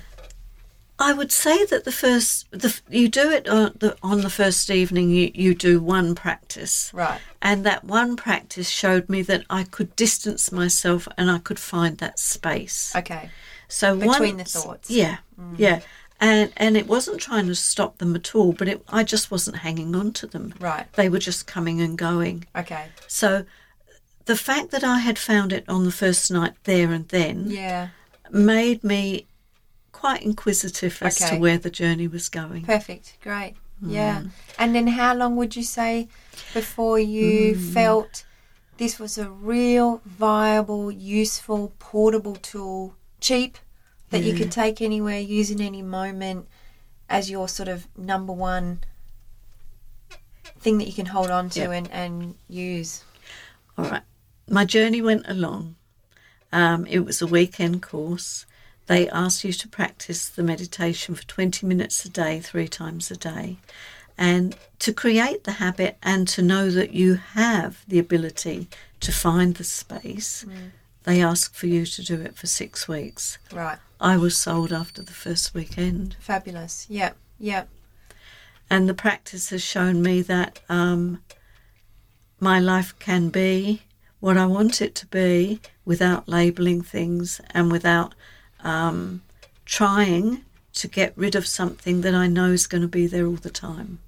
I 1.00 1.14
would 1.14 1.32
say 1.32 1.64
that 1.66 1.84
the 1.84 1.92
first, 1.92 2.50
the, 2.52 2.80
you 2.90 3.08
do 3.08 3.30
it 3.30 3.48
on 3.48 3.74
the, 3.80 3.96
on 4.02 4.22
the 4.22 4.30
first 4.30 4.72
evening, 4.72 5.12
you, 5.12 5.32
you 5.34 5.54
do 5.54 5.80
one 5.80 6.16
practice. 6.16 6.92
Right. 6.94 7.20
And 7.42 7.64
that 7.66 7.84
one 7.84 8.16
practice 8.16 8.70
showed 8.70 9.08
me 9.08 9.22
that 9.24 9.44
I 9.50 9.64
could 9.64 9.96
distance 9.96 10.52
myself 10.52 11.08
and 11.18 11.30
I 11.30 11.38
could 11.38 11.60
find 11.60 12.00
that 12.00 12.18
space. 12.18 12.96
Okay. 12.96 13.30
So 13.68 13.96
Between 13.96 14.38
the 14.38 14.46
thoughts. 14.46 14.90
Yeah, 14.90 15.18
mm. 15.40 15.56
yeah. 15.58 15.82
And 16.20 16.52
and 16.58 16.76
it 16.76 16.88
wasn't 16.88 17.22
trying 17.22 17.46
to 17.46 17.54
stop 17.54 18.00
them 18.00 18.16
at 18.16 18.34
all, 18.34 18.52
but 18.52 18.68
it, 18.68 18.82
I 18.90 19.04
just 19.04 19.30
wasn't 19.30 19.58
hanging 19.58 19.96
on 19.96 20.14
to 20.14 20.26
them. 20.26 20.54
Right. 20.60 20.92
They 20.94 21.10
were 21.10 21.20
just 21.20 21.46
coming 21.46 21.80
and 21.80 21.96
going. 21.96 22.46
Okay. 22.56 22.88
So 23.08 23.46
the 24.26 24.36
fact 24.36 24.72
that 24.72 24.84
I 24.84 25.00
had 25.00 25.20
found 25.20 25.54
it 25.54 25.64
on 25.68 25.86
the 25.86 25.92
first 25.92 26.32
night 26.32 26.54
there 26.64 26.92
and 26.92 27.08
then 27.10 27.52
Yeah. 27.52 27.90
made 28.32 28.84
me 28.84 29.28
quite 30.02 30.22
inquisitive 30.22 30.94
as 31.02 31.20
Okay. 31.22 31.36
to 31.36 31.42
where 31.42 31.58
the 31.58 31.70
journey 31.82 32.08
was 32.08 32.30
going. 32.30 32.64
Perfect. 32.64 33.06
Great. 33.22 33.56
Yeah. 33.82 34.24
And 34.60 34.74
then 34.76 34.88
how 34.88 35.14
long 35.16 35.36
would 35.38 35.56
you 35.56 35.64
say 35.64 36.08
before 36.54 37.00
you 37.00 37.56
felt 37.56 38.24
this 38.78 39.00
was 39.00 39.18
a 39.18 39.30
real, 39.30 40.02
viable, 40.06 40.92
useful, 40.92 41.74
portable 41.80 42.36
tool, 42.36 42.96
cheap, 43.20 43.58
that 44.12 44.24
you 44.24 44.34
could 44.34 44.52
take 44.52 44.82
anywhere, 44.82 45.20
use 45.20 45.50
in 45.52 45.62
any 45.62 45.82
moment 45.82 46.48
as 47.10 47.30
your 47.30 47.48
sort 47.48 47.70
of 47.70 47.88
number 47.98 48.34
one 48.34 48.80
thing 50.60 50.78
that 50.80 50.88
you 50.88 50.94
can 50.94 51.08
hold 51.08 51.30
on 51.30 51.50
to 51.52 51.60
Yep. 51.62 51.72
and, 51.72 51.92
and 51.92 52.36
use? 52.50 53.04
All 53.78 53.86
right. 53.90 54.02
My 54.50 54.66
journey 54.66 55.02
went 55.02 55.26
along. 55.28 55.76
Um, 56.52 56.86
it 56.88 57.00
was 57.00 57.22
a 57.22 57.28
weekend 57.28 57.82
course. 57.82 58.46
They 58.88 59.10
ask 59.10 59.44
you 59.44 59.54
to 59.54 59.68
practice 59.68 60.28
the 60.30 60.44
meditation 60.44 61.14
for 61.16 61.26
20 61.26 61.66
minutes 61.66 62.04
a 62.06 62.10
day, 62.10 62.40
three 62.40 62.68
times 62.68 63.12
a 63.12 63.18
day. 63.18 63.58
And 64.18 64.56
to 64.80 64.94
create 64.94 65.44
the 65.44 65.54
habit 65.54 65.98
and 66.02 66.28
to 66.30 66.42
know 66.42 66.72
that 66.72 66.94
you 66.94 67.16
have 67.16 67.84
the 67.88 68.00
ability 68.00 68.68
to 69.02 69.12
find 69.12 69.56
the 69.56 69.64
space, 69.64 70.46
they 71.04 71.22
ask 71.22 71.54
for 71.54 71.68
you 71.68 71.86
to 71.86 72.04
do 72.04 72.20
it 72.22 72.36
for 72.36 72.48
six 72.48 72.88
weeks. 72.88 73.38
Right. 73.54 73.78
I 74.00 74.18
was 74.18 74.38
sold 74.38 74.74
after 74.74 75.04
the 75.04 75.14
first 75.14 75.54
weekend. 75.54 76.16
Fabulous. 76.20 76.88
Yep. 76.90 77.16
Yep. 77.40 77.70
And 78.70 78.90
the 78.90 78.94
practice 78.94 79.50
has 79.52 79.64
shown 79.64 80.02
me 80.02 80.22
that 80.24 80.60
um, 80.68 81.22
my 82.40 82.60
life 82.60 82.98
can 83.00 83.30
be 83.30 83.84
what 84.20 84.38
I 84.38 84.46
want 84.46 84.82
it 84.82 84.96
to 84.96 85.06
be 85.06 85.62
without 85.86 86.28
labeling 86.28 86.82
things 86.82 87.40
and 87.52 87.72
without 87.72 88.16
um, 88.68 89.22
trying 89.66 90.44
to 90.74 90.88
get 90.88 91.14
rid 91.16 91.36
of 91.36 91.48
something 91.48 92.02
that 92.02 92.14
I 92.14 92.28
know 92.28 92.52
is 92.52 92.68
going 92.68 92.82
to 92.84 92.88
be 92.88 93.08
there 93.08 93.26
all 93.26 93.36
the 93.48 93.50
time. 93.50 94.00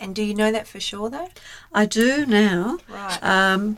And 0.00 0.14
do 0.14 0.22
you 0.22 0.34
know 0.34 0.50
that 0.52 0.66
for 0.66 0.80
sure, 0.80 1.08
though? 1.10 1.28
I 1.72 1.86
do 1.86 2.26
now, 2.26 2.78
Right. 2.88 3.22
um, 3.22 3.76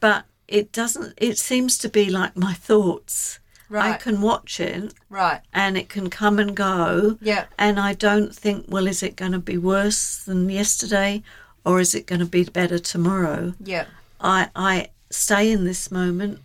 but 0.00 0.24
it 0.48 0.72
doesn't. 0.72 1.14
It 1.16 1.38
seems 1.38 1.78
to 1.78 1.88
be 1.88 2.10
like 2.10 2.36
my 2.36 2.52
thoughts. 2.54 3.38
Right. 3.70 3.94
I 3.94 3.96
can 3.96 4.20
watch 4.20 4.60
it 4.60 4.92
Right. 5.08 5.40
and 5.52 5.76
it 5.78 5.88
can 5.88 6.10
come 6.10 6.38
and 6.38 6.54
go. 6.54 7.18
Yeah. 7.22 7.46
And 7.58 7.80
I 7.80 7.94
don't 7.94 8.34
think, 8.34 8.66
well, 8.68 8.86
is 8.86 9.02
it 9.02 9.16
going 9.16 9.32
to 9.32 9.38
be 9.38 9.56
worse 9.56 10.18
than 10.18 10.50
yesterday 10.50 11.22
or 11.64 11.80
is 11.80 11.94
it 11.94 12.06
going 12.06 12.20
to 12.20 12.26
be 12.26 12.44
better 12.44 12.78
tomorrow? 12.78 13.54
Yeah. 13.58 13.86
I, 14.20 14.50
I 14.54 14.88
stay 15.10 15.50
in 15.50 15.64
this 15.64 15.90
moment 15.90 16.40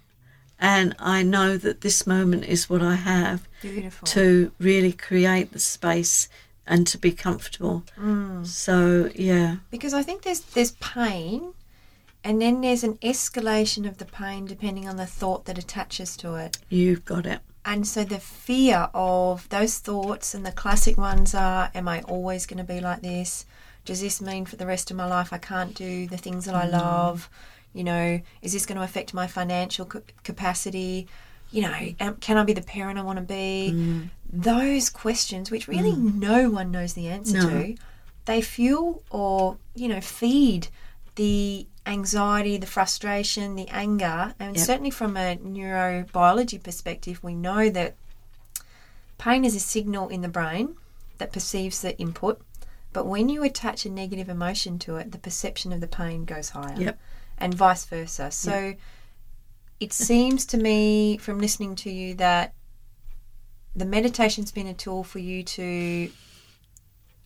and 0.59 0.95
I 0.99 1.23
know 1.23 1.57
that 1.57 1.81
this 1.81 2.05
moment 2.05 2.45
is 2.45 2.69
what 2.69 2.81
I 2.81 2.95
have 2.95 3.47
Beautiful. 3.61 4.05
to 4.07 4.51
really 4.59 4.91
create 4.91 5.51
the 5.51 5.59
space 5.59 6.27
and 6.67 6.85
to 6.87 6.97
be 6.97 7.11
comfortable. 7.11 7.83
Mm. 7.97 8.45
So, 8.45 9.09
yeah. 9.15 9.57
because 9.71 9.93
I 9.93 10.03
think 10.03 10.21
there's 10.21 10.41
there's 10.41 10.71
pain, 10.73 11.53
and 12.23 12.41
then 12.41 12.61
there's 12.61 12.83
an 12.83 12.95
escalation 12.97 13.87
of 13.87 13.97
the 13.97 14.05
pain 14.05 14.45
depending 14.45 14.87
on 14.87 14.97
the 14.97 15.05
thought 15.05 15.45
that 15.45 15.57
attaches 15.57 16.17
to 16.17 16.35
it. 16.35 16.57
You've 16.69 17.05
got 17.05 17.25
it. 17.25 17.39
And 17.65 17.87
so 17.87 18.03
the 18.03 18.19
fear 18.19 18.89
of 18.93 19.47
those 19.49 19.79
thoughts 19.79 20.33
and 20.33 20.45
the 20.45 20.51
classic 20.51 20.97
ones 20.97 21.33
are 21.35 21.71
Am 21.75 21.87
I 21.87 22.01
always 22.01 22.45
going 22.45 22.57
to 22.57 22.63
be 22.63 22.79
like 22.79 23.01
this? 23.01 23.45
Does 23.85 24.01
this 24.01 24.21
mean 24.21 24.45
for 24.45 24.55
the 24.55 24.65
rest 24.65 24.91
of 24.91 24.97
my 24.97 25.05
life 25.05 25.31
I 25.33 25.37
can't 25.37 25.73
do 25.73 26.07
the 26.07 26.17
things 26.17 26.45
that 26.45 26.55
I 26.55 26.67
love? 26.67 27.29
You 27.73 27.83
know, 27.83 28.21
is 28.41 28.53
this 28.53 28.65
going 28.65 28.77
to 28.77 28.83
affect 28.83 29.13
my 29.13 29.27
financial 29.27 29.85
ca- 29.85 30.01
capacity? 30.23 31.07
You 31.51 31.63
know, 31.63 31.75
am, 31.99 32.15
can 32.15 32.37
I 32.37 32.43
be 32.43 32.53
the 32.53 32.61
parent 32.61 32.99
I 32.99 33.03
want 33.03 33.17
to 33.17 33.25
be? 33.25 33.71
Mm. 33.73 34.09
Those 34.31 34.89
questions, 34.89 35.49
which 35.49 35.67
really 35.67 35.91
mm. 35.91 36.15
no 36.15 36.49
one 36.49 36.71
knows 36.71 36.93
the 36.93 37.07
answer 37.07 37.37
No. 37.37 37.49
to, 37.49 37.75
they 38.25 38.41
fuel 38.41 39.03
or, 39.09 39.57
you 39.75 39.87
know, 39.87 40.01
feed 40.01 40.67
the 41.15 41.67
anxiety, 41.85 42.57
the 42.57 42.67
frustration, 42.67 43.55
the 43.55 43.67
anger. 43.69 44.35
And 44.39 44.55
Yep. 44.55 44.65
certainly 44.65 44.91
from 44.91 45.17
a 45.17 45.37
neurobiology 45.37 46.61
perspective, 46.61 47.23
we 47.23 47.33
know 47.33 47.69
that 47.69 47.95
pain 49.17 49.43
is 49.43 49.55
a 49.55 49.59
signal 49.59 50.07
in 50.09 50.21
the 50.21 50.27
brain 50.29 50.75
that 51.17 51.33
perceives 51.33 51.81
the 51.81 51.97
input. 51.97 52.41
But 52.93 53.05
when 53.05 53.29
you 53.29 53.43
attach 53.43 53.85
a 53.85 53.89
negative 53.89 54.29
emotion 54.29 54.79
to 54.79 54.97
it, 54.97 55.11
the 55.11 55.19
perception 55.19 55.71
of 55.73 55.81
the 55.81 55.87
pain 55.87 56.25
goes 56.25 56.49
higher. 56.49 56.75
Yep. 56.79 56.99
And 57.39 57.53
vice 57.53 57.85
versa. 57.85 58.31
So 58.31 58.75
it 59.79 59.93
seems 59.93 60.45
to 60.47 60.57
me 60.57 61.17
from 61.17 61.39
listening 61.39 61.75
to 61.77 61.89
you 61.89 62.13
that 62.15 62.53
the 63.75 63.85
meditation's 63.85 64.51
been 64.51 64.67
a 64.67 64.73
tool 64.73 65.03
for 65.03 65.19
you 65.19 65.43
to 65.43 66.11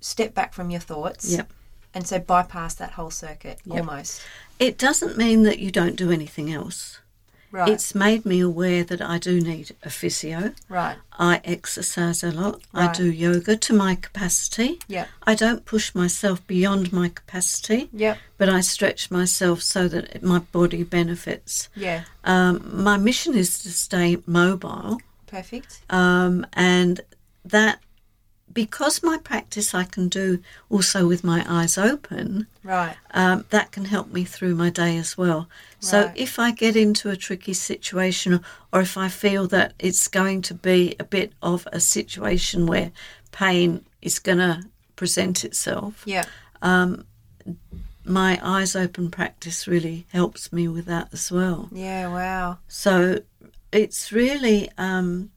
step 0.01 0.34
back 0.34 0.53
from 0.53 0.70
your 0.70 0.82
thoughts 0.82 1.32
Yep. 1.32 1.51
and 1.93 2.05
so 2.08 2.20
bypass 2.20 2.75
that 2.75 2.91
whole 2.91 3.10
circuit 3.10 3.60
Yep. 3.65 3.88
almost. 3.88 4.22
It 4.60 4.77
doesn't 4.77 5.17
mean 5.17 5.43
that 5.43 5.60
you 5.60 5.72
don't 5.72 5.96
do 5.96 6.12
anything 6.12 6.51
else. 6.53 7.00
Right. 7.53 7.69
It's 7.69 7.93
made 7.93 8.25
me 8.25 8.39
aware 8.39 8.83
that 8.83 9.00
I 9.00 9.19
do 9.19 9.39
need 9.39 9.75
a 9.83 9.89
physio. 9.91 10.53
right. 10.69 10.98
I 11.19 11.39
exercise 11.43 12.24
a 12.24 12.31
lot. 12.31 12.62
Right. 12.74 12.89
I 12.89 12.93
do 12.93 13.05
yoga 13.12 13.55
to 13.55 13.74
my 13.74 13.93
capacity. 13.93 14.79
Yeah. 14.88 15.05
I 15.27 15.36
don't 15.36 15.63
push 15.63 15.93
myself 15.93 16.45
beyond 16.48 16.91
my 16.91 17.10
capacity, 17.10 17.89
Yeah. 17.93 18.15
but 18.39 18.50
I 18.50 18.62
stretch 18.62 19.12
myself 19.12 19.62
so 19.62 19.88
that 19.88 20.24
my 20.24 20.39
body 20.39 20.81
benefits. 20.83 21.69
Yeah. 21.75 22.05
Um, 22.24 22.83
my 22.83 22.98
mission 22.98 23.36
is 23.36 23.60
to 23.62 23.69
stay 23.72 24.17
mobile, 24.25 24.98
Perfect. 25.27 25.81
um, 25.91 26.48
and 26.53 27.01
that 27.45 27.79
because 28.53 29.01
my 29.03 29.17
practice 29.17 29.74
I 29.74 29.83
can 29.83 30.07
do 30.10 30.39
also 30.69 31.07
with 31.07 31.24
my 31.24 31.43
eyes 31.48 31.77
open. 31.77 32.48
Right. 32.63 32.95
um, 33.12 33.43
that 33.50 33.72
can 33.74 33.86
help 33.86 34.12
me 34.13 34.24
through 34.24 34.55
my 34.55 34.69
day 34.69 34.95
as 34.98 35.17
well. 35.17 35.39
Right. 35.39 35.50
So 35.79 36.12
if 36.15 36.39
I 36.39 36.51
get 36.51 36.75
into 36.77 37.10
a 37.10 37.17
tricky 37.17 37.53
situation 37.53 38.39
or 38.72 38.79
if 38.81 38.98
I 38.98 39.10
feel 39.10 39.48
that 39.48 39.74
it's 39.79 40.07
going 40.07 40.41
to 40.43 40.53
be 40.53 40.95
a 41.00 41.03
bit 41.03 41.33
of 41.41 41.67
a 41.74 41.79
situation 41.81 42.65
where 42.65 42.91
pain 43.33 43.83
is 44.01 44.17
going 44.19 44.38
to 44.38 44.63
present 44.95 45.43
itself, 45.43 46.03
Yeah. 46.05 46.24
my 48.05 48.39
eyes 48.43 48.75
open 48.75 49.10
practice 49.10 49.67
really 49.67 50.05
helps 50.12 50.51
me 50.51 50.67
with 50.67 50.86
that 50.86 51.07
as 51.13 51.31
well. 51.31 51.69
Yeah. 51.72 52.07
Wow. 52.07 52.57
So 52.67 53.22
it's 53.72 54.12
really 54.12 54.69
um, 54.77 55.31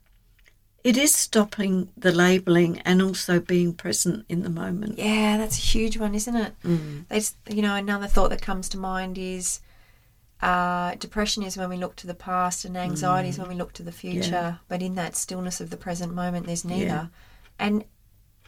it 0.87 0.97
is 0.97 1.13
stopping 1.15 1.89
the 1.97 2.13
labeling 2.13 2.79
and 2.85 3.03
also 3.03 3.41
being 3.41 3.73
present 3.75 4.25
in 4.29 4.43
the 4.43 4.49
moment. 4.63 4.99
Yeah, 4.99 5.37
that's 5.37 5.59
a 5.59 5.67
huge 5.75 5.97
one, 5.99 6.15
isn't 6.15 6.37
it? 6.37 6.53
Mm. 6.65 7.35
You 7.57 7.63
know 7.63 7.75
another 7.75 8.07
thought 8.07 8.31
that 8.31 8.41
comes 8.41 8.69
to 8.71 8.79
mind 8.79 9.19
is 9.19 9.61
uh, 10.41 10.95
depression 11.07 11.43
is 11.43 11.57
when 11.57 11.71
we 11.71 11.77
look 11.77 11.97
to 11.97 12.07
the 12.07 12.15
past, 12.15 12.65
and 12.65 12.77
anxiety 12.77 13.31
is 13.31 13.39
when 13.39 13.49
we 13.49 13.55
look 13.57 13.73
to 13.75 13.83
the 13.83 13.91
future. 13.93 14.21
Mm. 14.31 14.31
Yeah. 14.51 14.55
But 14.69 14.81
in 14.83 14.95
that 14.95 15.17
stillness 15.17 15.61
of 15.61 15.71
the 15.71 15.77
present 15.77 16.15
moment, 16.15 16.47
there's 16.47 16.65
neither. 16.65 16.85
Yeah. 16.87 17.07
And 17.59 17.85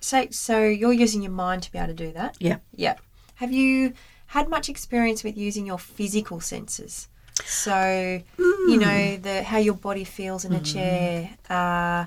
so, 0.01 0.27
so 0.31 0.63
you're 0.65 0.93
using 0.93 1.23
your 1.23 1.33
mind 1.33 1.63
to 1.65 1.73
be 1.73 1.79
able 1.79 1.89
to 1.89 1.95
do 1.95 2.13
that. 2.13 2.37
Yeah. 2.39 2.59
Yeah. 2.77 2.95
Have 3.37 3.53
you 3.53 3.95
had 4.27 4.49
much 4.49 4.69
experience 4.69 5.25
with 5.25 5.37
using 5.37 5.67
your 5.67 5.79
physical 5.79 6.41
senses? 6.41 7.09
So 7.45 8.23
you 8.39 8.77
Mm. 8.79 8.81
know 8.81 9.17
the 9.17 9.43
how 9.43 9.59
your 9.59 9.75
body 9.75 10.05
feels 10.05 10.45
in 10.45 10.53
a 10.53 10.61
chair. 10.61 11.31
Uh, 11.49 12.05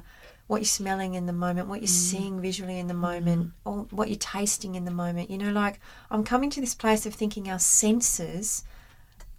what 0.52 0.60
you're 0.60 0.66
smelling 0.66 1.14
in 1.14 1.28
the 1.28 1.32
moment, 1.46 1.70
what 1.70 1.80
you're 1.80 1.88
Mm. 1.88 2.12
seeing 2.12 2.42
visually 2.42 2.78
in 2.78 2.88
the 2.88 2.94
moment, 2.94 3.54
or 3.64 3.88
what 3.90 4.10
you're 4.10 4.18
tasting 4.18 4.76
in 4.76 4.84
the 4.84 4.92
moment. 4.92 5.30
You 5.32 5.38
know, 5.38 5.50
like 5.54 5.80
I'm 6.10 6.26
coming 6.26 6.50
to 6.50 6.60
this 6.60 6.76
place 6.76 7.06
of 7.06 7.14
thinking 7.16 7.50
our 7.50 7.58
senses 7.58 8.66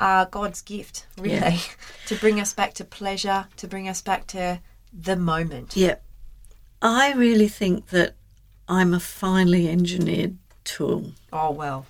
are 0.00 0.24
God's 0.24 0.62
gift, 0.62 1.04
really, 1.18 1.36
Yeah. 1.36 1.58
to 2.06 2.14
bring 2.16 2.40
us 2.40 2.54
back 2.54 2.72
to 2.74 2.84
pleasure, 2.84 3.46
to 3.58 3.68
bring 3.68 3.90
us 3.90 4.00
back 4.00 4.26
to 4.28 4.60
the 4.90 5.14
moment. 5.16 5.76
Yeah. 5.76 5.96
I 6.80 7.12
really 7.12 7.46
think 7.48 7.88
that 7.88 8.14
I'm 8.66 8.94
a 8.94 9.00
finely 9.00 9.68
engineered 9.68 10.38
tool. 10.64 11.12
Oh 11.30 11.50
well, 11.50 11.84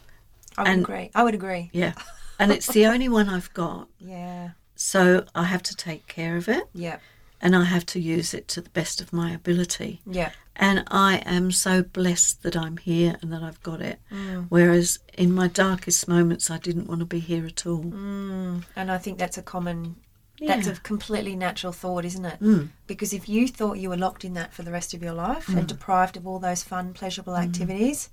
I 0.58 0.62
would 0.62 0.68
And- 0.72 0.82
agree. 0.82 1.10
I 1.14 1.22
would 1.22 1.34
agree. 1.34 1.70
Yeah. 1.72 1.92
And 2.40 2.50
it's 2.50 2.66
the 2.66 2.86
only 2.86 3.08
one 3.08 3.28
I've 3.28 3.52
got. 3.54 3.86
Yeah, 4.00 4.50
So 4.74 5.24
I 5.32 5.44
have 5.44 5.62
to 5.62 5.76
take 5.76 6.08
care 6.08 6.36
of 6.36 6.48
it 6.48 6.64
yeah, 6.74 6.96
and 7.42 7.56
I 7.56 7.64
have 7.64 7.84
to 7.86 8.00
use 8.00 8.32
it 8.32 8.46
to 8.48 8.60
the 8.60 8.70
best 8.70 9.00
of 9.00 9.12
my 9.12 9.32
ability. 9.32 10.00
yeah, 10.06 10.30
And 10.54 10.84
I 10.86 11.16
am 11.26 11.50
so 11.50 11.82
blessed 11.82 12.44
that 12.44 12.56
I'm 12.56 12.76
here 12.76 13.16
and 13.20 13.32
that 13.32 13.42
I've 13.42 13.62
got 13.64 13.80
it. 13.82 13.98
Mm. 14.12 14.46
Whereas 14.48 15.00
in 15.18 15.32
my 15.32 15.48
darkest 15.48 16.06
moments, 16.06 16.50
I 16.50 16.58
didn't 16.58 16.86
want 16.86 17.00
to 17.00 17.04
be 17.04 17.18
here 17.18 17.44
at 17.44 17.66
all. 17.66 17.82
mm. 17.82 18.62
and 18.76 18.90
I 18.92 18.98
think 18.98 19.18
that's 19.18 19.36
a 19.36 19.42
common. 19.42 19.96
That's 20.44 20.66
a 20.66 20.74
completely 20.74 21.36
natural 21.36 21.72
thought, 21.72 22.04
isn't 22.04 22.24
it? 22.24 22.40
Mm. 22.40 22.70
Because 22.88 23.12
if 23.12 23.28
you 23.28 23.46
thought 23.46 23.78
you 23.78 23.88
were 23.90 23.96
locked 23.96 24.24
in 24.24 24.34
that 24.34 24.52
for 24.52 24.64
the 24.64 24.72
rest 24.72 24.92
of 24.92 25.00
your 25.00 25.12
life 25.12 25.48
and 25.48 25.68
deprived 25.68 26.16
of 26.16 26.26
all 26.26 26.40
those 26.40 26.64
fun, 26.64 26.94
pleasurable 26.94 27.36
activities, 27.36 28.10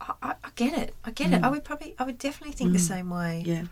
I, 0.00 0.14
I, 0.22 0.30
I 0.42 0.48
get 0.56 0.76
it. 0.76 0.94
I 1.04 1.12
get 1.12 1.32
it. 1.32 1.44
I 1.44 1.48
would 1.48 1.62
probably, 1.62 1.94
I 2.00 2.04
would 2.04 2.18
definitely 2.18 2.54
think 2.56 2.72
the 2.72 2.80
same 2.80 3.10
way. 3.10 3.44
Yeah. 3.46 3.64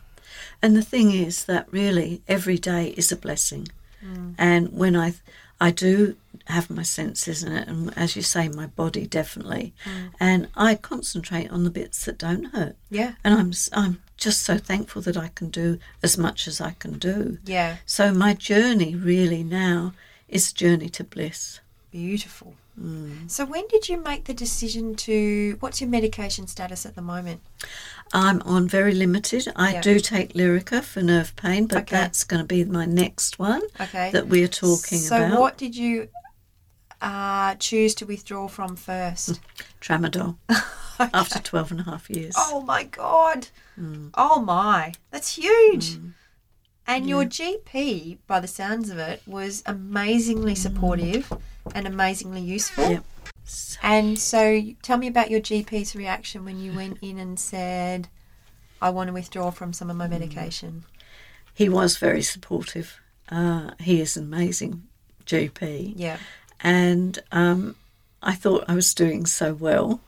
And 0.62 0.76
the 0.76 0.82
thing 0.82 1.10
is 1.10 1.46
that 1.46 1.66
really 1.72 2.22
every 2.28 2.58
day 2.58 2.94
is 2.96 3.10
a 3.10 3.16
blessing. 3.16 3.66
Mm. 4.04 4.34
And 4.38 4.72
when 4.72 4.96
I 4.96 5.14
I 5.60 5.70
do 5.70 6.16
have 6.46 6.68
my 6.68 6.82
senses 6.82 7.42
in 7.42 7.52
it, 7.52 7.68
and 7.68 7.96
as 7.96 8.16
you 8.16 8.22
say, 8.22 8.48
my 8.48 8.66
body 8.66 9.06
definitely, 9.06 9.72
Mm. 9.84 10.10
and 10.20 10.48
I 10.56 10.74
concentrate 10.74 11.50
on 11.50 11.64
the 11.64 11.70
bits 11.70 12.04
that 12.04 12.18
don't 12.18 12.46
hurt. 12.46 12.76
Yeah, 12.90 13.14
And 13.24 13.34
I'm 13.34 13.52
I'm 13.72 14.02
just 14.16 14.42
so 14.42 14.58
thankful 14.58 15.00
that 15.02 15.16
I 15.16 15.28
can 15.34 15.48
do 15.50 15.78
as 16.02 16.18
much 16.18 16.46
as 16.48 16.60
I 16.60 16.72
can 16.78 16.98
do. 16.98 17.38
yeah, 17.46 17.76
So 17.86 18.12
my 18.12 18.34
journey 18.34 18.94
really 18.94 19.42
now 19.42 19.92
is 20.28 20.50
a 20.50 20.54
journey 20.54 20.88
to 20.90 21.04
bliss. 21.04 21.60
beautiful. 21.90 22.54
So 23.28 23.44
when 23.44 23.68
did 23.68 23.88
you 23.88 23.96
make 24.02 24.24
the 24.24 24.34
decision 24.34 24.96
to? 24.96 25.56
What's 25.60 25.80
your 25.80 25.88
medication 25.88 26.48
status 26.48 26.84
at 26.84 26.96
the 26.96 27.02
moment? 27.02 27.40
I'm 28.14 28.40
on 28.42 28.68
very 28.68 28.94
limited. 28.94 29.48
I 29.56 29.72
Yeah. 29.72 29.80
do 29.80 29.98
take 29.98 30.34
Lyrica 30.34 30.82
for 30.82 31.02
nerve 31.02 31.34
pain, 31.34 31.66
but 31.66 31.78
Okay. 31.82 31.96
that's 31.96 32.22
going 32.22 32.40
to 32.40 32.46
be 32.46 32.64
my 32.64 32.86
next 32.86 33.38
one 33.40 33.62
Okay. 33.80 34.10
that 34.12 34.28
we're 34.28 34.48
talking 34.48 34.98
so 35.00 35.16
about. 35.16 35.32
So, 35.32 35.40
what 35.40 35.58
did 35.58 35.74
you 35.76 36.08
uh, 37.02 37.56
choose 37.56 37.94
to 37.96 38.06
withdraw 38.06 38.46
from 38.48 38.76
first? 38.76 39.40
Tramadol 39.80 40.36
after 40.98 41.40
12 41.40 41.72
and 41.72 41.80
a 41.80 41.82
half 41.82 42.08
years. 42.08 42.34
Oh 42.38 42.62
my 42.62 42.84
god! 42.84 43.48
Mm. 43.78 44.10
Oh 44.14 44.40
my, 44.40 44.92
that's 45.10 45.34
huge. 45.36 45.98
And 46.86 47.08
your 47.08 47.24
GP, 47.24 48.18
by 48.26 48.40
the 48.40 48.46
sounds 48.46 48.90
of 48.90 48.98
it, 48.98 49.22
was 49.26 49.62
amazingly 49.66 50.54
supportive 50.54 51.32
and 51.74 51.86
amazingly 51.86 52.42
useful. 52.42 52.84
Mm. 52.84 53.02
Yep. 53.46 53.78
And 53.82 54.18
so, 54.18 54.60
tell 54.82 54.96
me 54.96 55.06
about 55.06 55.30
your 55.30 55.40
GP's 55.40 55.94
reaction 55.94 56.44
when 56.44 56.58
you 56.58 56.72
went 56.72 56.98
in 57.02 57.18
and 57.18 57.38
said, 57.38 58.08
"I 58.80 58.90
want 58.90 59.08
to 59.08 59.12
withdraw 59.12 59.50
from 59.50 59.72
some 59.72 59.90
of 59.90 59.96
my 59.96 60.08
medication." 60.08 60.84
He 61.52 61.68
was 61.68 61.98
very 61.98 62.22
supportive. 62.22 63.00
Uh, 63.28 63.70
he 63.80 64.00
is 64.00 64.16
an 64.16 64.24
amazing 64.24 64.84
GP. 65.26 65.94
Yeah, 65.96 66.18
And 66.60 67.18
um, 67.32 67.76
I 68.22 68.34
thought 68.34 68.64
I 68.68 68.74
was 68.74 68.92
doing 68.94 69.24
so 69.26 69.54
well. 69.54 70.00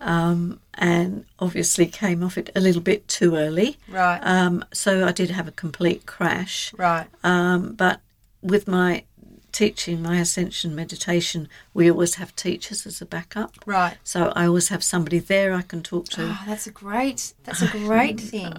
Um, 0.00 0.60
and 0.74 1.24
obviously 1.38 1.86
came 1.86 2.22
off 2.22 2.36
it 2.36 2.50
a 2.54 2.60
little 2.60 2.82
bit 2.82 3.08
too 3.08 3.36
early. 3.36 3.78
right, 3.88 4.18
Um, 4.18 4.62
so 4.72 5.06
I 5.06 5.12
did 5.12 5.30
have 5.30 5.48
a 5.48 5.52
complete 5.52 6.04
crash. 6.04 6.74
right, 6.76 7.06
Um, 7.22 7.72
but 7.72 8.00
with 8.42 8.68
my 8.68 9.04
teaching, 9.54 10.02
my 10.02 10.18
ascension 10.18 10.74
meditation, 10.74 11.48
we 11.72 11.90
always 11.90 12.16
have 12.16 12.36
teachers 12.36 12.84
as 12.86 13.00
a 13.00 13.06
backup. 13.06 13.52
right. 13.64 13.96
So 14.04 14.32
I 14.36 14.46
always 14.46 14.68
have 14.68 14.84
somebody 14.84 15.18
there 15.20 15.54
I 15.54 15.62
can 15.62 15.82
talk 15.82 16.08
to. 16.10 16.22
Oh, 16.28 16.42
that's 16.46 16.66
a 16.66 16.70
great. 16.72 17.32
That's 17.44 17.62
a 17.62 17.68
great 17.86 18.20
thing, 18.20 18.52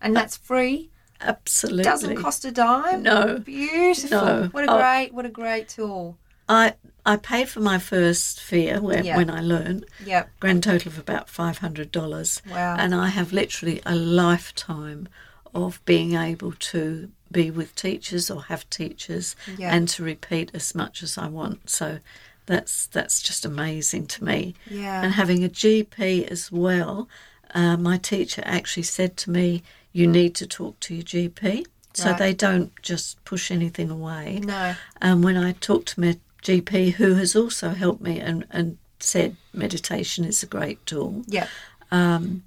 and 0.00 0.16
that's 0.16 0.36
free. 0.36 0.90
Absolutely. 1.20 1.84
Doesn't 1.84 2.16
cost 2.16 2.44
a 2.44 2.50
dime. 2.50 3.04
No. 3.04 3.38
Beautiful. 3.38 4.10
No. 4.18 4.48
What 4.50 4.64
a 4.64 4.72
Oh. 4.72 4.78
great. 4.78 5.14
What 5.14 5.24
a 5.24 5.28
great 5.28 5.68
tool. 5.68 6.18
I 6.48 6.74
I 7.06 7.16
paid 7.16 7.48
for 7.48 7.60
my 7.60 7.78
first 7.78 8.40
fear 8.40 8.80
when, 8.80 9.04
Yeah. 9.04 9.16
when 9.16 9.30
I 9.30 9.40
learned, 9.40 9.86
Yep. 10.04 10.30
grand 10.40 10.62
total 10.64 10.90
of 10.92 10.98
about 10.98 11.28
five 11.28 11.58
hundred 11.58 11.92
dollars. 11.92 12.42
Wow. 12.50 12.76
And 12.78 12.92
I 12.94 13.08
have 13.08 13.32
literally 13.32 13.80
a 13.86 13.94
lifetime 13.94 15.08
of 15.54 15.80
being 15.84 16.14
able 16.14 16.52
to 16.72 17.10
be 17.32 17.50
with 17.50 17.74
teachers 17.74 18.30
or 18.30 18.42
have 18.44 18.68
teachers 18.70 19.34
Yeah. 19.58 19.74
and 19.74 19.88
to 19.90 20.02
repeat 20.04 20.50
as 20.54 20.74
much 20.74 21.02
as 21.02 21.16
I 21.18 21.28
want. 21.28 21.70
So 21.70 21.98
that's 22.46 22.86
that's 22.86 23.22
just 23.22 23.44
amazing 23.44 24.06
to 24.08 24.24
me. 24.24 24.54
Yeah. 24.70 25.02
And 25.02 25.14
having 25.14 25.44
a 25.44 25.48
GP 25.48 26.26
as 26.30 26.50
well, 26.52 27.08
uh, 27.54 27.76
my 27.76 27.96
teacher 27.98 28.42
actually 28.44 28.82
said 28.84 29.16
to 29.18 29.30
me, 29.30 29.62
"You 29.92 30.06
need 30.06 30.34
to 30.36 30.46
talk 30.46 30.78
to 30.80 30.94
your 30.94 31.04
GP." 31.04 31.64
So 31.94 32.10
Right. 32.10 32.18
they 32.18 32.32
don't 32.34 32.72
just 32.82 33.22
push 33.24 33.50
anything 33.50 33.90
away. 33.90 34.40
No. 34.42 34.74
And 35.00 35.22
when 35.22 35.36
I 35.36 35.52
talked 35.52 35.88
to 35.88 36.00
my 36.00 36.18
GP, 36.42 36.92
who 36.94 37.14
has 37.14 37.36
also 37.36 37.70
helped 37.70 38.00
me 38.02 38.18
and, 38.18 38.46
and 38.50 38.78
said 38.98 39.36
meditation 39.52 40.24
is 40.24 40.42
a 40.42 40.46
great 40.46 40.84
tool, 40.86 41.22
Yeah. 41.28 41.48
Um, 41.90 42.44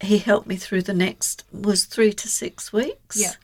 he 0.00 0.16
helped 0.18 0.46
me 0.48 0.56
through 0.56 0.82
the 0.82 0.94
next 0.94 1.44
was 1.52 1.84
three 1.84 2.12
to 2.14 2.26
six 2.26 2.72
weeks. 2.72 3.16
Yeah. 3.16 3.34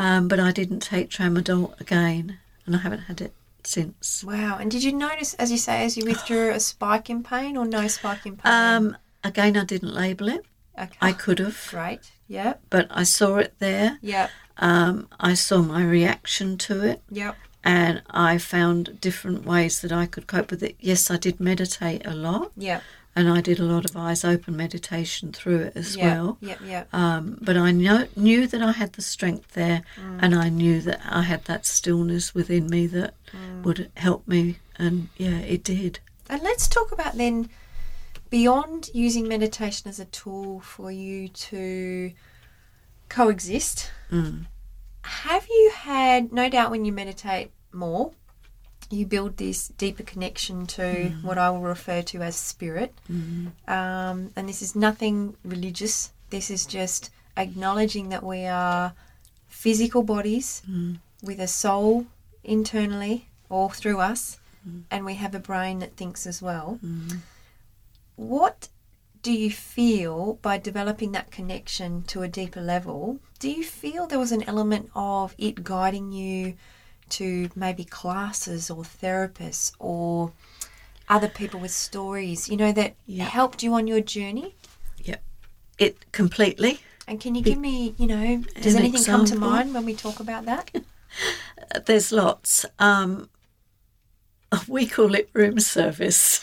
Um, 0.00 0.28
but 0.28 0.40
I 0.40 0.50
didn't 0.50 0.80
take 0.80 1.10
tramadol 1.10 1.78
again, 1.80 2.38
and 2.64 2.74
I 2.74 2.78
haven't 2.78 3.00
had 3.02 3.20
it 3.20 3.34
since. 3.64 4.24
Wow. 4.24 4.56
And 4.58 4.70
did 4.70 4.82
you 4.82 4.92
notice, 4.92 5.34
as 5.34 5.50
you 5.52 5.58
say, 5.58 5.84
as 5.84 5.96
you 5.96 6.04
withdrew, 6.06 6.50
a 6.50 6.60
spike 6.60 7.10
in 7.10 7.22
pain 7.22 7.56
or 7.56 7.66
no 7.66 7.86
spike 7.88 8.24
in 8.24 8.36
pain? 8.36 8.52
Um, 8.52 8.96
again, 9.22 9.56
I 9.56 9.64
didn't 9.64 9.94
label 9.94 10.28
it. 10.28 10.44
okay. 10.78 10.96
I 11.02 11.12
could 11.12 11.38
have, 11.38 11.66
Great. 11.70 12.12
Yep. 12.28 12.62
but 12.70 12.86
I 12.90 13.02
saw 13.02 13.36
it 13.36 13.54
there. 13.58 13.98
Yep. 14.00 14.30
Um, 14.56 15.08
I 15.18 15.34
saw 15.34 15.58
my 15.62 15.84
reaction 15.84 16.56
to 16.58 16.82
it, 16.82 17.02
Yep. 17.10 17.36
and 17.62 18.02
I 18.10 18.38
found 18.38 19.00
different 19.00 19.44
ways 19.44 19.80
that 19.82 19.92
I 19.92 20.06
could 20.06 20.26
cope 20.26 20.50
with 20.50 20.62
it. 20.62 20.76
Yes, 20.80 21.10
I 21.10 21.16
did 21.18 21.40
meditate 21.40 22.06
a 22.06 22.14
lot, 22.14 22.52
Yep. 22.56 22.82
And 23.16 23.28
I 23.28 23.40
did 23.40 23.58
a 23.58 23.64
lot 23.64 23.84
of 23.84 23.96
eyes 23.96 24.24
open 24.24 24.56
meditation 24.56 25.32
through 25.32 25.60
it 25.60 25.72
as 25.76 25.96
well. 25.96 26.38
Yep. 26.40 26.58
Yep. 26.64 26.94
Um, 26.94 27.38
but 27.40 27.56
I 27.56 27.70
know, 27.72 28.06
knew 28.16 28.46
that 28.46 28.62
I 28.62 28.72
had 28.72 28.92
the 28.94 29.02
strength 29.02 29.52
there, 29.54 29.82
Mm. 29.96 30.18
and 30.22 30.34
I 30.34 30.48
knew 30.48 30.80
that 30.82 31.00
I 31.04 31.22
had 31.22 31.44
that 31.46 31.66
stillness 31.66 32.34
within 32.34 32.68
me 32.68 32.86
that 32.88 33.14
Mm. 33.32 33.62
would 33.64 33.90
help 33.96 34.26
me. 34.28 34.58
And 34.76 35.08
yeah, 35.16 35.38
it 35.38 35.62
did. 35.64 35.98
And 36.28 36.42
let's 36.42 36.68
talk 36.68 36.92
about 36.92 37.16
then 37.16 37.50
beyond 38.30 38.90
using 38.94 39.26
meditation 39.26 39.88
as 39.88 39.98
a 39.98 40.04
tool 40.04 40.60
for 40.60 40.92
you 40.92 41.28
to 41.28 42.12
coexist. 43.08 43.90
Mm. 44.10 44.46
Have 45.02 45.46
you 45.48 45.72
had, 45.74 46.32
no 46.32 46.48
doubt, 46.48 46.70
when 46.70 46.84
you 46.84 46.92
meditate 46.92 47.50
more, 47.72 48.12
you 48.90 49.06
build 49.06 49.36
this 49.36 49.68
deeper 49.68 50.02
connection 50.02 50.66
to 50.66 50.82
mm-hmm. 50.82 51.26
what 51.26 51.38
I 51.38 51.50
will 51.50 51.60
refer 51.60 52.02
to 52.02 52.22
as 52.22 52.36
spirit. 52.36 52.92
Mm-hmm. 53.10 53.70
Um, 53.70 54.30
and 54.36 54.48
this 54.48 54.62
is 54.62 54.74
nothing 54.74 55.36
religious, 55.44 56.12
this 56.30 56.50
is 56.50 56.66
just 56.66 57.10
acknowledging 57.36 58.08
that 58.08 58.22
we 58.22 58.46
are 58.46 58.92
physical 59.48 60.02
bodies 60.02 60.62
mm. 60.68 60.98
with 61.22 61.40
a 61.40 61.46
soul 61.46 62.06
internally 62.42 63.28
or 63.48 63.70
through 63.70 64.00
us, 64.00 64.38
mm. 64.68 64.82
and 64.90 65.04
we 65.04 65.14
have 65.14 65.34
a 65.34 65.40
brain 65.40 65.78
that 65.78 65.96
thinks 65.96 66.26
as 66.26 66.42
well. 66.42 66.78
Mm-hmm. 66.84 67.18
What 68.16 68.68
do 69.22 69.32
you 69.32 69.50
feel 69.50 70.38
by 70.42 70.58
developing 70.58 71.12
that 71.12 71.30
connection 71.30 72.02
to 72.04 72.22
a 72.22 72.28
deeper 72.28 72.60
level? 72.60 73.18
Do 73.38 73.50
you 73.50 73.64
feel 73.64 74.06
there 74.06 74.18
was 74.18 74.32
an 74.32 74.44
element 74.44 74.90
of 74.94 75.34
it 75.38 75.62
guiding 75.62 76.12
you 76.12 76.54
to 77.10 77.50
maybe 77.54 77.84
classes 77.84 78.70
or 78.70 78.82
therapists 78.82 79.72
or 79.78 80.32
other 81.08 81.28
people 81.28 81.58
with 81.60 81.70
stories, 81.72 82.48
you 82.48 82.56
know, 82.56 82.72
that 82.72 82.94
Yeah. 83.06 83.24
helped 83.24 83.62
you 83.62 83.74
on 83.74 83.86
your 83.86 84.00
journey? 84.00 84.54
Yep. 85.02 85.22
It 85.78 86.12
completely. 86.12 86.80
And 87.08 87.20
can 87.20 87.34
you 87.34 87.42
give 87.42 87.58
me, 87.58 87.94
you 87.98 88.06
know, 88.06 88.44
does 88.60 88.74
An 88.74 88.82
anything 88.82 89.04
come 89.04 89.24
to 89.24 89.34
mind 89.36 89.74
when 89.74 89.84
we 89.84 89.94
talk 89.94 90.20
about 90.20 90.44
that? 90.46 90.70
There's 91.86 92.12
lots. 92.12 92.64
Um, 92.78 93.28
we 94.68 94.86
call 94.86 95.14
it 95.14 95.28
room 95.32 95.58
service, 95.60 96.40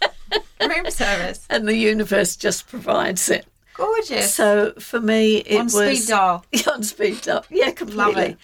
Room 0.60 0.90
service. 0.90 1.46
and 1.50 1.66
the 1.68 1.76
universe 1.76 2.36
just 2.36 2.66
provides 2.68 3.28
it. 3.28 3.46
Gorgeous. 3.74 4.34
So 4.34 4.72
for 4.78 5.00
me, 5.00 5.38
it 5.38 5.58
on 5.58 5.64
was 5.66 5.74
speed 6.02 6.08
dial. 6.10 6.44
on 6.72 6.82
speed 6.82 7.28
up. 7.28 7.46
Yeah, 7.50 7.70
completely. 7.70 8.36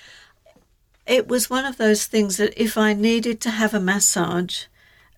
It. 1.06 1.28
Was 1.28 1.50
one 1.50 1.64
of 1.64 1.76
those 1.76 2.06
things 2.06 2.36
that 2.36 2.60
if 2.60 2.76
I 2.76 2.92
needed 2.92 3.40
to 3.42 3.50
have 3.50 3.74
a 3.74 3.80
massage, 3.80 4.64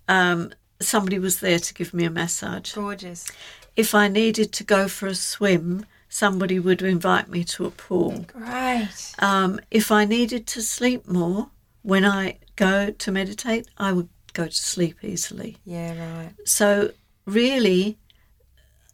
um, 0.09 0.53
somebody 0.81 1.19
was 1.19 1.41
there 1.41 1.59
to 1.59 1.75
give 1.75 1.93
me 1.95 2.05
a 2.05 2.11
massage. 2.11 2.73
Gorgeous. 2.73 3.31
If 3.77 3.95
I 3.95 4.09
needed 4.09 4.53
to 4.53 4.65
go 4.65 4.89
for 4.89 5.07
a 5.07 5.15
swim, 5.15 5.87
somebody 6.09 6.59
would 6.59 6.83
invite 6.83 7.29
me 7.29 7.45
to 7.45 7.67
a 7.67 7.71
pool. 7.71 8.27
Great. 8.27 9.15
Um, 9.19 9.61
if 9.71 9.93
I 9.93 10.05
needed 10.05 10.47
to 10.49 10.63
sleep 10.63 11.07
more, 11.07 11.51
when 11.83 12.05
I 12.05 12.39
go 12.57 12.91
to 12.91 13.13
meditate, 13.13 13.69
I 13.79 13.93
would 13.93 14.09
go 14.33 14.47
to 14.47 14.55
sleep 14.55 15.03
easily. 15.03 15.59
Yeah, 15.65 16.19
right. 16.19 16.35
So 16.45 16.93
really, 17.25 17.99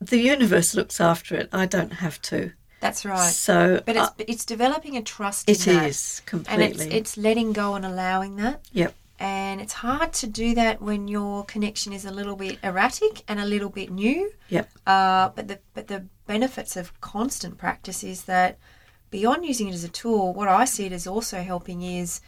the 0.00 0.18
universe 0.18 0.74
looks 0.74 1.00
after 1.00 1.34
it. 1.34 1.48
I 1.52 1.66
don't 1.66 1.94
have 1.94 2.20
to. 2.22 2.52
That's 2.84 3.04
right. 3.04 3.32
So 3.48 3.56
But 3.86 3.96
it's 3.96 4.08
uh, 4.20 4.32
it's 4.32 4.44
developing 4.54 4.94
a 4.96 5.02
trust 5.02 5.48
it 5.48 5.66
in 5.66 5.74
that. 5.76 5.86
is 5.86 5.86
and 5.86 5.88
it's 5.88 6.20
completely. 6.20 6.86
it's 6.98 7.14
letting 7.26 7.52
go 7.62 7.66
and 7.76 7.84
allowing 7.92 8.36
that. 8.42 8.56
yep. 8.72 8.92
And 9.18 9.60
it's 9.64 9.74
hard 9.88 10.10
to 10.20 10.26
do 10.42 10.48
that 10.62 10.82
when 10.88 11.08
your 11.16 11.44
connection 11.54 11.92
is 11.98 12.04
a 12.04 12.10
little 12.10 12.36
bit 12.44 12.58
erratic 12.62 13.22
and 13.28 13.38
a 13.40 13.46
little 13.54 13.70
bit 13.70 13.88
new. 13.90 14.20
Yep. 14.56 14.66
Uh, 14.86 15.26
but 15.36 15.44
the 15.50 15.58
but 15.76 15.86
the 15.92 16.00
benefits 16.26 16.76
of 16.76 16.84
constant 17.00 17.54
practice 17.64 18.00
is 18.04 18.24
that 18.24 18.58
beyond 19.10 19.40
using 19.46 19.68
it 19.68 19.74
as 19.80 19.84
a 19.84 19.88
tool, 20.02 20.34
what 20.38 20.48
I 20.48 20.64
see 20.66 20.84
it 20.86 20.92
as 20.92 21.06
also 21.06 21.38
helping 21.52 21.80
is 21.82 22.20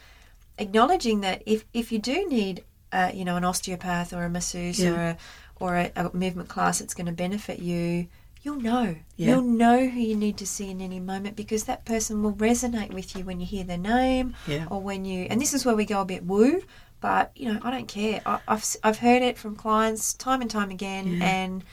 acknowledging 0.57 1.21
that 1.21 1.43
if 1.45 1.65
if 1.73 1.91
you 1.91 1.99
do 1.99 2.27
need 2.27 2.63
uh, 2.91 3.11
you 3.13 3.25
know 3.25 3.35
an 3.35 3.43
osteopath 3.43 4.13
or 4.13 4.23
a 4.23 4.29
masseuse 4.29 4.79
Yeah. 4.79 4.91
or 4.91 4.99
a 5.11 5.17
or 5.59 5.75
a, 5.75 5.91
a 5.95 6.03
movement 6.15 6.49
class 6.49 6.79
that's 6.79 6.93
going 6.93 7.07
to 7.07 7.11
benefit 7.25 7.59
you, 7.59 8.07
you'll 8.43 8.59
know. 8.61 8.95
Yeah. 9.15 9.27
You'll 9.29 9.41
know 9.43 9.87
who 9.87 9.99
you 9.99 10.15
need 10.15 10.37
to 10.37 10.45
see 10.47 10.69
in 10.69 10.81
any 10.81 10.99
moment 10.99 11.35
because 11.35 11.63
that 11.65 11.85
person 11.85 12.21
will 12.23 12.33
resonate 12.33 12.93
with 12.93 13.15
you 13.15 13.23
when 13.25 13.39
you 13.39 13.45
hear 13.45 13.63
their 13.63 13.77
name 13.77 14.35
Yeah. 14.47 14.67
or 14.69 14.79
when 14.81 15.05
you. 15.05 15.27
And 15.29 15.41
this 15.41 15.53
is 15.53 15.65
where 15.65 15.75
we 15.75 15.85
go 15.85 16.01
a 16.01 16.05
bit 16.05 16.23
woo, 16.25 16.61
but 17.01 17.31
you 17.35 17.51
know 17.51 17.59
I 17.63 17.71
don't 17.71 17.87
care. 17.87 18.21
I, 18.25 18.39
I've 18.47 18.59
s- 18.59 18.77
I've 18.83 18.99
heard 18.99 19.21
it 19.21 19.37
from 19.37 19.55
clients 19.55 20.13
time 20.13 20.41
and 20.41 20.49
time 20.51 20.69
again, 20.71 21.07
Yeah. 21.17 21.25
and 21.25 21.63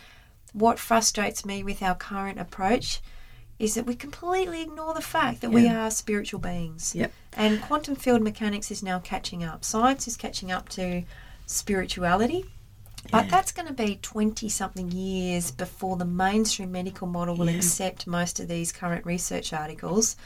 what 0.53 0.79
frustrates 0.79 1.45
me 1.45 1.63
with 1.65 1.83
our 1.83 1.95
current 1.95 2.39
approach 2.39 3.01
is 3.59 3.75
that 3.75 3.87
we 3.87 3.95
completely 3.95 4.63
ignore 4.63 4.95
the 4.95 5.01
fact 5.01 5.41
that 5.41 5.51
we 5.51 5.69
are 5.69 5.91
spiritual 5.91 6.41
beings. 6.41 6.93
Yep. 6.95 7.13
And 7.37 7.63
quantum 7.63 7.95
field 7.95 8.21
mechanics 8.23 8.71
is 8.71 8.83
now 8.83 8.99
catching 8.99 9.45
up. 9.45 9.65
Science 9.65 10.09
is 10.09 10.17
catching 10.17 10.51
up 10.51 10.69
to 10.71 11.05
spirituality. 11.47 12.45
But 13.11 13.25
Yeah. 13.27 13.31
that's 13.31 13.53
going 13.53 13.69
to 13.69 13.75
be 13.75 13.97
20 14.03 14.49
something 14.49 14.91
years 14.91 15.51
before 15.51 15.97
the 15.97 16.05
mainstream 16.05 16.73
medical 16.73 17.07
model 17.07 17.37
will 17.37 17.51
Yeah. 17.51 17.57
accept 17.57 18.07
most 18.07 18.41
of 18.41 18.49
these 18.49 18.73
current 18.73 19.05
research 19.05 19.53
articles. 19.53 20.17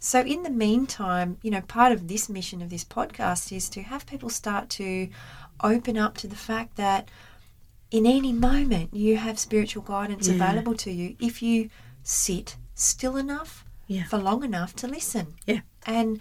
So, 0.00 0.20
in 0.20 0.42
the 0.42 0.50
meantime, 0.50 1.38
you 1.42 1.50
know, 1.50 1.62
part 1.62 1.92
of 1.92 2.06
this 2.08 2.28
mission 2.28 2.60
of 2.60 2.68
this 2.70 2.84
podcast 2.84 3.50
is 3.56 3.68
to 3.70 3.82
have 3.82 4.06
people 4.06 4.28
start 4.28 4.68
to 4.70 5.08
open 5.62 5.96
up 5.96 6.16
to 6.18 6.28
the 6.28 6.36
fact 6.36 6.76
that 6.76 7.08
in 7.90 8.04
any 8.04 8.32
moment 8.32 8.92
you 8.94 9.16
have 9.16 9.38
spiritual 9.38 9.82
guidance 9.82 10.28
Yeah. 10.28 10.34
available 10.34 10.74
to 10.74 10.90
you 10.90 11.16
if 11.18 11.40
you 11.42 11.70
sit 12.02 12.56
still 12.74 13.16
enough 13.16 13.64
Yeah. 13.86 14.04
for 14.04 14.18
long 14.18 14.44
enough 14.44 14.76
to 14.76 14.86
listen. 14.86 15.34
Yeah. 15.46 15.60
And, 15.86 16.20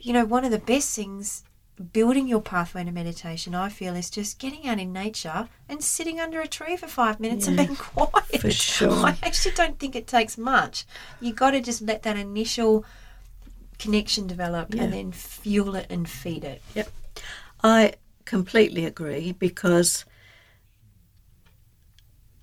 you 0.00 0.12
know, 0.12 0.24
one 0.24 0.44
of 0.44 0.50
the 0.50 0.58
best 0.58 0.94
things 0.96 1.44
building 1.82 2.28
your 2.28 2.40
pathway 2.40 2.84
to 2.84 2.92
meditation, 2.92 3.54
I 3.54 3.68
feel, 3.68 3.94
is 3.96 4.10
just 4.10 4.38
getting 4.38 4.66
out 4.68 4.78
in 4.78 4.92
nature 4.92 5.48
and 5.68 5.82
sitting 5.82 6.20
under 6.20 6.40
a 6.40 6.46
tree 6.46 6.76
for 6.76 6.86
five 6.86 7.18
minutes 7.20 7.46
and 7.46 7.56
being 7.56 7.76
quiet. 7.76 8.40
for 8.40 8.50
sure. 8.50 8.92
I 9.06 9.16
actually 9.22 9.54
don't 9.54 9.78
think 9.78 9.96
it 9.96 10.06
takes 10.06 10.36
much. 10.38 10.84
You've 11.20 11.36
got 11.36 11.52
to 11.52 11.60
just 11.60 11.82
let 11.82 12.02
that 12.04 12.16
initial 12.16 12.84
connection 13.78 14.26
develop 14.26 14.74
Yeah. 14.74 14.84
and 14.84 14.92
then 14.92 15.12
fuel 15.12 15.74
it 15.74 15.86
and 15.90 16.08
feed 16.08 16.44
it. 16.44 16.62
Yep. 16.74 16.88
I 17.64 17.94
completely 18.24 18.84
agree 18.84 19.32
because 19.32 20.04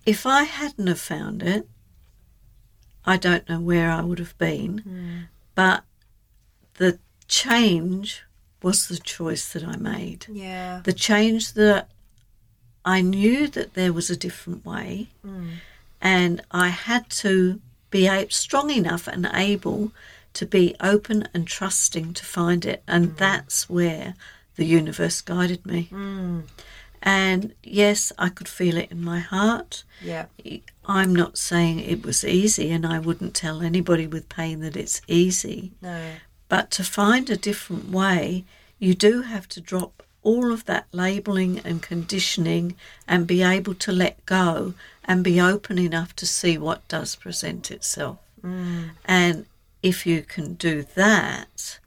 if 0.05 0.25
I 0.25 0.43
hadn't 0.43 0.87
have 0.87 0.99
found 0.99 1.43
it, 1.43 1.67
I 3.05 3.17
don't 3.17 3.47
know 3.47 3.59
where 3.59 3.91
I 3.91 4.01
would 4.01 4.19
have 4.19 4.37
been. 4.37 4.79
Hmm. 4.79 5.17
But 5.55 5.83
the 6.75 6.99
change 7.27 8.23
was 8.61 8.87
the 8.87 8.97
choice 8.97 9.51
that 9.53 9.63
I 9.63 9.77
made. 9.77 10.25
Yeah. 10.29 10.81
The 10.83 10.93
change 10.93 11.53
that 11.53 11.89
I 12.85 13.01
knew 13.01 13.47
that 13.47 13.73
there 13.73 13.93
was 13.93 14.09
a 14.09 14.17
different 14.17 14.65
way, 14.65 15.09
mm. 15.25 15.51
and 16.01 16.41
I 16.51 16.69
had 16.69 17.09
to 17.09 17.59
be 17.91 18.09
strong 18.29 18.69
enough 18.69 19.07
and 19.07 19.29
able 19.33 19.91
to 20.33 20.45
be 20.45 20.75
open 20.79 21.27
and 21.33 21.47
trusting 21.47 22.13
to 22.13 22.25
find 22.25 22.65
it. 22.65 22.83
And 22.87 23.09
mm. 23.09 23.17
that's 23.17 23.69
where 23.69 24.13
the 24.55 24.65
universe 24.65 25.21
guided 25.21 25.65
me. 25.65 25.89
Mm. 25.91 26.43
And 27.01 27.53
yes, 27.63 28.11
I 28.17 28.29
could 28.29 28.47
feel 28.47 28.77
it 28.77 28.91
in 28.91 29.01
my 29.01 29.19
heart. 29.19 29.83
Yeah. 30.01 30.25
I'm 30.85 31.15
not 31.15 31.37
saying 31.37 31.79
it 31.79 32.05
was 32.05 32.25
easy, 32.25 32.71
and 32.71 32.85
I 32.85 32.99
wouldn't 32.99 33.35
tell 33.35 33.61
anybody 33.61 34.07
with 34.07 34.27
pain 34.29 34.59
that 34.61 34.75
it's 34.75 35.01
easy. 35.07 35.71
No. 35.81 36.11
But 36.49 36.69
to 36.71 36.83
find 36.83 37.29
a 37.29 37.37
different 37.37 37.89
way, 37.89 38.43
you 38.79 38.93
do 38.93 39.21
have 39.21 39.47
to 39.49 39.61
drop 39.61 40.03
all 40.21 40.51
of 40.51 40.65
that 40.65 40.87
labeling 40.91 41.59
and 41.59 41.81
conditioning 41.81 42.75
and 43.07 43.25
be 43.25 43.41
able 43.41 43.73
to 43.75 43.91
let 43.91 44.25
go 44.25 44.73
and 45.05 45.23
be 45.23 45.39
open 45.39 45.79
enough 45.79 46.15
to 46.17 46.25
see 46.25 46.57
what 46.57 46.85
does 46.87 47.15
present 47.15 47.71
itself. 47.71 48.17
Mm. 48.43 48.91
And 49.05 49.45
if 49.81 50.05
you 50.05 50.21
can 50.23 50.55
do 50.55 50.83
that, 50.95 51.79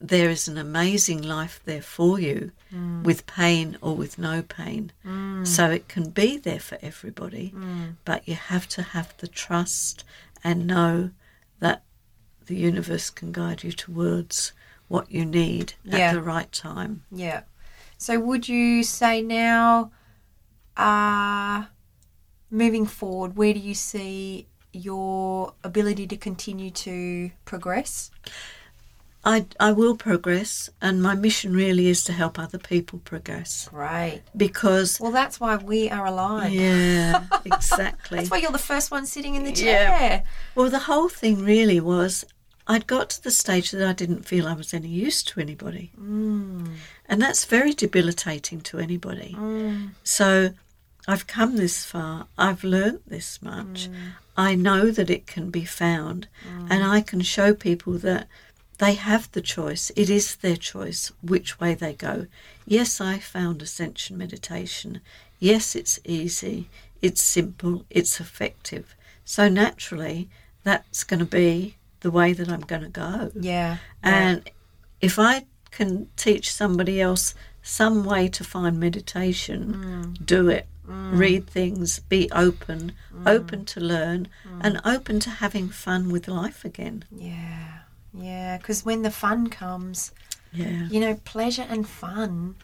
there 0.00 0.30
is 0.30 0.48
an 0.48 0.58
amazing 0.58 1.22
life 1.22 1.60
there 1.64 1.82
for 1.82 2.18
you 2.18 2.52
mm. 2.74 3.02
with 3.02 3.26
pain 3.26 3.76
or 3.80 3.94
with 3.94 4.18
no 4.18 4.42
pain. 4.42 4.92
Mm. 5.04 5.46
So 5.46 5.70
it 5.70 5.88
can 5.88 6.10
be 6.10 6.38
there 6.38 6.60
for 6.60 6.78
everybody, 6.82 7.54
but 8.04 8.26
you 8.26 8.34
have 8.34 8.68
to 8.68 8.82
have 8.82 9.14
the 9.18 9.28
trust 9.28 10.04
and 10.42 10.66
know 10.66 11.10
that 11.60 11.82
the 12.46 12.56
universe 12.56 13.10
can 13.10 13.32
guide 13.32 13.62
you 13.64 13.72
towards 13.72 14.52
what 14.88 15.10
you 15.10 15.24
need 15.24 15.74
Yeah. 15.84 15.98
at 15.98 16.12
the 16.14 16.22
right 16.22 16.50
time. 16.52 17.02
Yeah. 17.10 17.42
So 17.98 18.20
would 18.20 18.48
you 18.48 18.82
say 18.82 19.22
now, 19.22 19.90
uh, 20.76 21.64
moving 22.50 22.86
forward, 22.86 23.36
where 23.36 23.52
do 23.54 23.60
you 23.60 23.74
see 23.74 24.46
your 24.72 25.54
ability 25.64 26.06
to 26.08 26.16
continue 26.16 26.70
to 26.70 27.30
progress? 27.44 28.10
I, 29.24 29.46
I 29.58 29.72
will 29.72 29.96
progress, 29.96 30.70
and 30.80 31.02
my 31.02 31.16
mission 31.16 31.52
really 31.52 31.88
is 31.88 32.04
to 32.04 32.12
help 32.12 32.38
other 32.38 32.58
people 32.58 33.00
progress 33.00 33.68
Great. 33.72 34.22
because, 34.36 35.00
Well, 35.00 35.10
that's 35.10 35.40
why 35.40 35.56
we 35.56 35.90
are 35.90 36.06
aligned. 36.06 36.54
yeah, 36.54 37.24
exactly. 37.44 38.18
That's 38.18 38.30
why 38.30 38.36
you're 38.36 38.52
the 38.52 38.58
first 38.58 38.92
one 38.92 39.04
sitting 39.04 39.34
in 39.34 39.42
the 39.42 39.50
chair. 39.50 39.88
Yeah. 39.88 40.22
Well, 40.54 40.70
the 40.70 40.78
whole 40.80 41.08
thing 41.08 41.42
really 41.42 41.80
was 41.80 42.24
I'd 42.68 42.86
got 42.86 43.10
to 43.10 43.22
the 43.22 43.30
stage 43.30 43.70
that 43.70 43.86
I 43.86 43.92
didn't 43.92 44.26
feel 44.26 44.48
I 44.48 44.54
was 44.54 44.74
any 44.74 44.88
use 44.88 45.22
to 45.24 45.40
anybody. 45.40 45.92
Mm. 46.00 46.68
And 47.08 47.22
that's 47.22 47.44
very 47.44 47.72
debilitating 47.72 48.60
to 48.62 48.78
anybody. 48.78 49.36
Mm. 49.38 49.90
So 50.02 50.50
I've 51.06 51.26
come 51.26 51.56
this 51.56 51.84
far, 51.84 52.26
I've 52.36 52.64
learnt 52.64 53.08
this 53.08 53.40
much. 53.40 53.88
I 54.36 54.54
know 54.54 54.90
that 54.90 55.08
it 55.08 55.26
can 55.26 55.50
be 55.50 55.64
found, 55.64 56.26
and 56.68 56.84
I 56.84 57.00
can 57.00 57.20
show 57.20 57.54
people 57.54 57.94
that 57.98 58.26
they 58.78 58.94
have 58.94 59.30
the 59.32 59.40
choice. 59.40 59.90
It 59.96 60.10
is 60.10 60.36
their 60.36 60.56
choice 60.56 61.12
which 61.22 61.60
way 61.60 61.74
they 61.74 61.94
go. 61.94 62.26
Yes, 62.66 63.00
I 63.00 63.18
found 63.18 63.62
ascension 63.62 64.18
meditation. 64.18 65.00
Yes, 65.38 65.74
it's 65.76 65.98
easy, 66.04 66.68
it's 67.00 67.22
simple, 67.22 67.86
it's 67.88 68.20
effective. 68.20 68.94
So 69.24 69.48
naturally, 69.48 70.28
that's 70.64 71.04
going 71.04 71.20
to 71.20 71.24
be 71.24 71.76
the 72.06 72.12
way 72.12 72.32
that 72.32 72.48
I'm 72.48 72.60
going 72.60 72.82
to 72.82 72.88
go. 72.88 73.32
Yeah. 73.34 73.78
And 74.00 74.48
if 75.00 75.18
I 75.18 75.44
can 75.72 76.08
teach 76.16 76.52
somebody 76.52 77.00
else 77.00 77.34
some 77.62 78.04
way 78.04 78.28
to 78.28 78.44
find 78.44 78.78
meditation, 78.78 79.60
mm. 79.74 80.24
do 80.24 80.48
it. 80.48 80.66
Mm. 80.88 81.18
Read 81.18 81.44
things, 81.48 81.98
be 81.98 82.30
open, 82.30 82.92
mm. 83.12 83.26
open 83.26 83.64
to 83.72 83.80
learn, 83.80 84.28
and 84.60 84.80
open 84.84 85.18
to 85.26 85.30
having 85.30 85.68
fun 85.68 86.10
with 86.12 86.28
life 86.28 86.64
again. 86.64 87.04
Yeah. 87.10 87.78
Yeah. 88.14 88.58
Because 88.58 88.84
when 88.84 89.02
the 89.02 89.10
fun 89.10 89.48
comes, 89.48 90.12
Yeah, 90.52 90.86
you 90.88 91.00
know, 91.00 91.14
pleasure 91.24 91.66
and 91.68 91.88
fun 91.88 92.54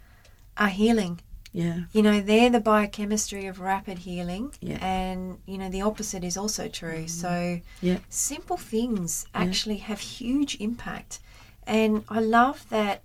are 0.56 0.68
healing. 0.68 1.18
Yeah, 1.52 1.80
You 1.92 2.02
know, 2.02 2.20
they're 2.20 2.48
the 2.50 2.60
biochemistry 2.60 3.46
of 3.46 3.60
rapid 3.60 3.98
healing. 3.98 4.52
Yeah. 4.60 4.78
And, 4.84 5.38
you 5.46 5.58
know, 5.58 5.68
the 5.68 5.82
opposite 5.82 6.24
is 6.24 6.36
also 6.36 6.68
true. 6.68 7.04
Mm-hmm. 7.04 7.06
So, 7.06 7.60
yeah, 7.82 7.98
simple 8.08 8.56
things 8.56 9.26
actually 9.34 9.76
have 9.78 10.00
huge 10.00 10.56
impact. 10.60 11.20
And 11.66 12.04
I 12.08 12.20
love 12.20 12.66
that 12.70 13.02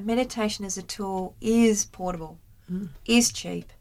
meditation 0.00 0.64
as 0.64 0.78
a 0.78 0.82
tool 0.82 1.34
is 1.40 1.84
portable, 1.86 2.38
mm. 2.72 2.88
is 3.06 3.32
cheap, 3.32 3.72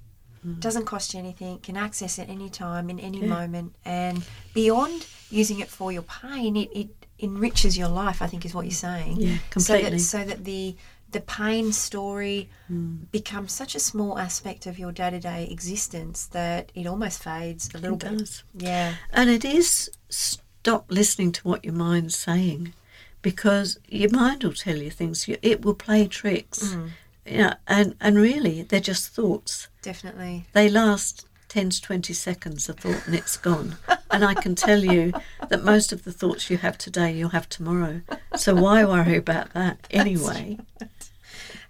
mm. 0.46 0.60
doesn't 0.60 0.86
cost 0.86 1.14
you 1.14 1.20
anything, 1.20 1.60
can 1.60 1.78
access 1.78 2.20
it 2.20 2.30
anytime, 2.30 2.90
in 2.90 3.00
any 3.00 3.22
Yeah. 3.22 3.28
moment. 3.28 3.76
And 3.86 4.24
beyond 4.54 5.06
using 5.30 5.60
it 5.60 5.70
for 5.70 5.92
your 5.92 6.04
pain, 6.04 6.58
it, 6.58 6.70
it 6.74 6.90
enriches 7.20 7.78
your 7.78 7.88
life, 7.88 8.22
I 8.22 8.28
think 8.28 8.46
is 8.46 8.54
what 8.54 8.66
you're 8.66 8.72
saying. 8.72 9.18
Yeah, 9.22 9.38
So 9.38 9.42
completely. 9.50 9.90
that, 9.92 10.00
so 10.00 10.24
that 10.26 10.44
the 10.44 10.76
the 11.14 11.22
pain 11.22 11.72
story 11.72 12.50
hmm. 12.68 12.96
becomes 13.12 13.52
such 13.54 13.76
a 13.76 13.80
small 13.80 14.20
aspect 14.20 14.66
of 14.66 14.78
your 14.78 14.92
day 14.92 15.10
to 15.10 15.20
day 15.20 15.48
existence 15.50 16.26
that 16.28 16.72
it 16.76 16.86
almost 16.86 17.24
fades 17.24 17.70
a 17.74 17.78
little 17.78 17.96
it 17.96 18.04
bit. 18.04 18.18
does. 18.20 18.44
Yeah. 18.56 18.96
And 19.12 19.30
it 19.30 19.46
is 19.46 19.90
stop 20.10 20.86
listening 20.90 21.32
to 21.34 21.48
what 21.48 21.64
your 21.64 21.74
mind's 21.74 22.18
saying 22.18 22.74
because 23.22 23.80
your 23.88 24.12
mind 24.12 24.44
will 24.44 24.54
tell 24.54 24.78
you 24.78 24.92
things, 24.92 25.28
it 25.42 25.64
will 25.64 25.74
play 25.74 26.08
tricks. 26.08 26.74
Hmm. 26.74 26.88
Yeah, 27.26 27.54
and, 27.68 27.96
and 28.02 28.18
really, 28.18 28.64
they're 28.64 28.82
just 28.82 29.10
thoughts. 29.10 29.70
Definitely. 29.82 30.46
They 30.52 30.70
last 30.70 31.26
10 31.54 31.70
to 31.70 31.82
20 31.82 32.14
seconds, 32.14 32.68
a 32.68 32.74
thought, 32.74 33.06
and 33.06 33.16
it's 33.16 33.38
gone. 33.38 33.78
and 34.12 34.26
I 34.26 34.34
can 34.34 34.56
tell 34.56 34.84
you 34.84 35.14
that 35.50 35.64
most 35.64 35.94
of 35.94 36.04
the 36.04 36.12
thoughts 36.12 36.50
you 36.50 36.58
have 36.58 36.78
today, 36.78 37.14
you'll 37.14 37.30
have 37.30 37.48
tomorrow. 37.48 38.02
So 38.36 38.56
why 38.56 38.84
worry 38.84 39.18
about 39.18 39.54
that 39.54 39.88
anyway? 39.92 40.58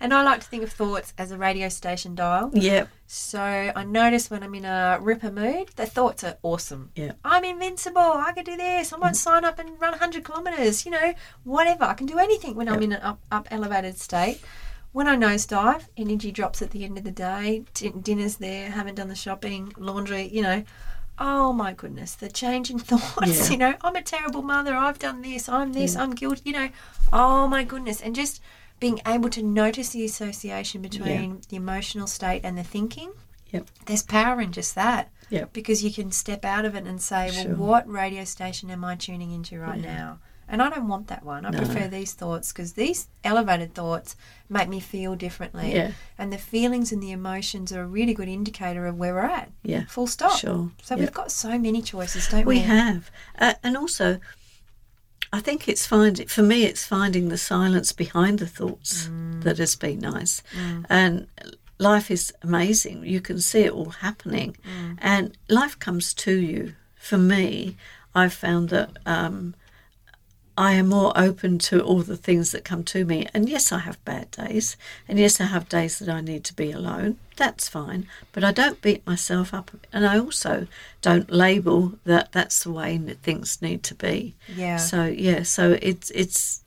And 0.04 0.14
I 0.14 0.22
like 0.22 0.42
to 0.42 0.46
think 0.46 0.64
of 0.64 0.72
thoughts 0.74 1.14
as 1.18 1.32
a 1.32 1.38
radio 1.38 1.70
station 1.70 2.14
dial. 2.14 2.52
Yep, 2.54 2.90
So 3.08 3.40
I 3.40 3.86
notice 3.86 4.30
when 4.30 4.44
I'm 4.44 4.54
in 4.54 4.66
a 4.66 4.98
ripper 5.00 5.32
mood, 5.32 5.70
the 5.78 5.86
thoughts 5.86 6.26
are 6.26 6.38
awesome. 6.44 6.92
Yeah. 6.94 7.14
I'm 7.24 7.46
invincible. 7.46 8.02
I 8.02 8.34
can 8.36 8.44
do 8.44 8.58
this. 8.58 8.92
I 8.92 8.98
might 8.98 9.14
mm. 9.14 9.16
sign 9.16 9.46
up 9.46 9.60
and 9.60 9.80
run 9.80 9.92
100 9.92 10.26
kilometres. 10.26 10.86
You 10.86 10.92
know, 10.92 11.14
whatever. 11.46 11.86
I 11.86 11.94
can 11.94 12.06
do 12.06 12.20
anything 12.20 12.56
when 12.56 12.68
I'm 12.68 12.84
in 12.84 12.92
an 12.92 13.02
up, 13.02 13.22
up 13.32 13.48
elevated 13.50 13.98
state. 13.98 14.42
When 14.92 15.08
I 15.08 15.16
nosedive, 15.16 15.88
energy 15.96 16.34
drops 16.34 16.62
at 16.62 16.72
the 16.72 16.84
end 16.84 16.98
of 16.98 17.06
the 17.06 17.12
day. 17.12 17.64
T- 17.74 17.92
dinner's 17.92 18.36
there. 18.36 18.72
Haven't 18.72 18.96
done 18.96 19.08
the 19.08 19.16
shopping, 19.16 19.72
laundry. 19.78 20.28
You 20.28 20.42
know. 20.42 20.64
Oh 21.18 21.54
my 21.54 21.72
goodness, 21.72 22.16
the 22.16 22.28
change 22.28 22.70
in 22.70 22.80
thoughts. 22.90 23.46
Yeah. 23.46 23.52
You 23.52 23.58
know, 23.58 23.74
I'm 23.82 23.96
a 23.96 24.02
terrible 24.02 24.42
mother. 24.42 24.76
I've 24.76 25.00
done 25.00 25.22
this. 25.22 25.48
I'm 25.48 25.72
this. 25.72 25.96
Mm. 25.96 26.00
I'm 26.00 26.12
guilty. 26.12 26.42
You 26.44 26.54
know, 26.54 26.70
oh 27.14 27.48
my 27.48 27.64
goodness, 27.64 28.02
and 28.02 28.14
just 28.14 28.42
being 28.84 29.00
able 29.08 29.30
to 29.30 29.42
notice 29.42 29.90
the 29.90 30.04
association 30.06 30.82
between 30.82 31.42
the 31.50 31.56
emotional 31.56 32.06
state 32.08 32.42
and 32.44 32.58
the 32.58 32.64
thinking 32.64 33.12
yep, 33.50 33.66
there's 33.86 34.04
power 34.04 34.42
in 34.42 34.52
just 34.52 34.76
that 34.76 35.10
yep. 35.30 35.54
because 35.54 35.84
you 35.86 35.92
can 35.94 36.12
step 36.12 36.44
out 36.44 36.66
of 36.66 36.76
it 36.76 36.86
and 36.86 37.02
say, 37.02 37.32
Sure. 37.32 37.56
well, 37.56 37.70
what 37.70 37.88
radio 37.90 38.24
station 38.26 38.70
am 38.70 38.84
I 38.84 38.96
tuning 38.96 39.32
into 39.32 39.60
right 39.60 39.80
now? 39.80 40.20
And 40.50 40.62
I 40.62 40.70
don't 40.70 40.90
want 40.90 41.08
that 41.08 41.24
one. 41.24 41.46
I 41.46 41.52
No. 41.52 41.60
prefer 41.60 41.88
these 41.88 42.14
thoughts 42.14 42.52
because 42.52 42.74
these 42.74 43.08
elevated 43.24 43.74
thoughts 43.74 44.16
make 44.50 44.68
me 44.68 44.80
feel 44.82 45.16
differently. 45.16 45.74
Yeah. 45.74 45.92
And 46.18 46.34
the 46.34 46.38
feelings 46.38 46.92
and 46.92 47.02
the 47.02 47.12
emotions 47.12 47.72
are 47.72 47.84
a 47.84 47.88
really 47.88 48.14
good 48.14 48.28
indicator 48.28 48.86
of 48.86 48.98
where 48.98 49.14
we're 49.14 49.22
at. 49.22 49.50
Yeah, 49.64 49.86
Full 49.88 50.08
stop. 50.08 50.38
sure. 50.38 50.72
So 50.84 50.96
Yep. 50.96 51.00
we've 51.00 51.14
got 51.14 51.32
so 51.32 51.58
many 51.58 51.82
choices, 51.82 52.28
don't 52.28 52.46
we? 52.46 52.56
We 52.56 52.60
have, 52.64 53.10
uh, 53.40 53.54
and 53.64 53.78
also, 53.78 54.20
I 55.34 55.40
think 55.40 55.68
it's 55.68 55.88
finding 55.88 56.28
for 56.28 56.44
me. 56.44 56.64
It's 56.64 56.86
finding 56.86 57.30
the 57.30 57.40
silence 57.40 57.92
behind 57.92 58.38
the 58.38 58.46
thoughts 58.46 59.08
mm. 59.08 59.42
that 59.42 59.58
has 59.58 59.76
been 59.76 59.98
nice, 59.98 60.44
mm. 60.56 60.86
and 60.90 61.26
life 61.80 62.12
is 62.12 62.32
amazing. 62.44 63.04
You 63.04 63.20
can 63.20 63.40
see 63.40 63.62
it 63.62 63.74
all 63.74 63.90
happening, 63.90 64.56
mm. 64.64 64.98
and 65.02 65.36
life 65.50 65.80
comes 65.80 66.14
to 66.26 66.38
you. 66.38 66.76
For 66.98 67.18
me, 67.18 67.76
I've 68.14 68.34
found 68.34 68.70
that 68.70 68.92
um, 69.08 69.56
I 70.56 70.74
am 70.74 70.90
more 70.90 71.12
open 71.16 71.58
to 71.60 71.82
all 71.82 72.02
the 72.04 72.16
things 72.18 72.52
that 72.52 72.64
come 72.64 72.84
to 72.86 73.06
me. 73.06 73.28
And 73.34 73.50
yes, 73.50 73.72
I 73.72 73.80
have 73.80 74.04
bad 74.06 74.30
days, 74.32 74.78
and 75.08 75.18
yes, 75.18 75.42
I 75.42 75.46
have 75.46 75.68
days 75.68 75.98
that 76.00 76.10
I 76.10 76.22
need 76.22 76.44
to 76.46 76.54
be 76.54 76.72
alone. 76.72 77.18
That's 77.38 77.68
fine, 77.68 78.08
but 78.34 78.44
I 78.44 78.52
don't 78.52 78.80
beat 78.82 79.06
myself 79.08 79.54
up, 79.54 79.72
and 79.92 80.06
I 80.06 80.20
also 80.20 80.68
don't 81.02 81.32
label 81.32 81.94
that 82.06 82.32
that's 82.34 82.64
the 82.64 82.72
way 82.72 82.98
things 83.24 83.62
need 83.62 83.82
to 83.84 83.96
be. 83.96 84.36
Yeah. 84.56 84.78
So 84.78 85.06
yeah, 85.06 85.42
so 85.44 85.78
it's 85.82 86.12
it's 86.12 86.64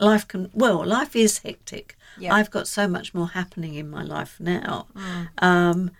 life 0.00 0.26
can 0.26 0.50
well, 0.52 0.84
life 0.84 1.14
is 1.14 1.38
hectic. 1.38 1.96
Yeah. 2.18 2.34
I've 2.34 2.50
got 2.50 2.66
so 2.66 2.88
much 2.88 3.14
more 3.14 3.28
happening 3.28 3.74
in 3.76 3.88
my 3.88 4.02
life 4.02 4.40
now, 4.40 4.86
um, 5.38 5.92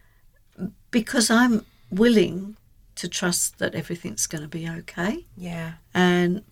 because 0.90 1.30
I'm 1.30 1.64
willing 1.90 2.56
to 2.96 3.08
trust 3.08 3.58
that 3.58 3.74
everything's 3.76 4.26
going 4.26 4.42
to 4.42 4.48
be 4.48 4.68
okay, 4.68 5.24
Yeah. 5.36 5.74
and 5.94 6.42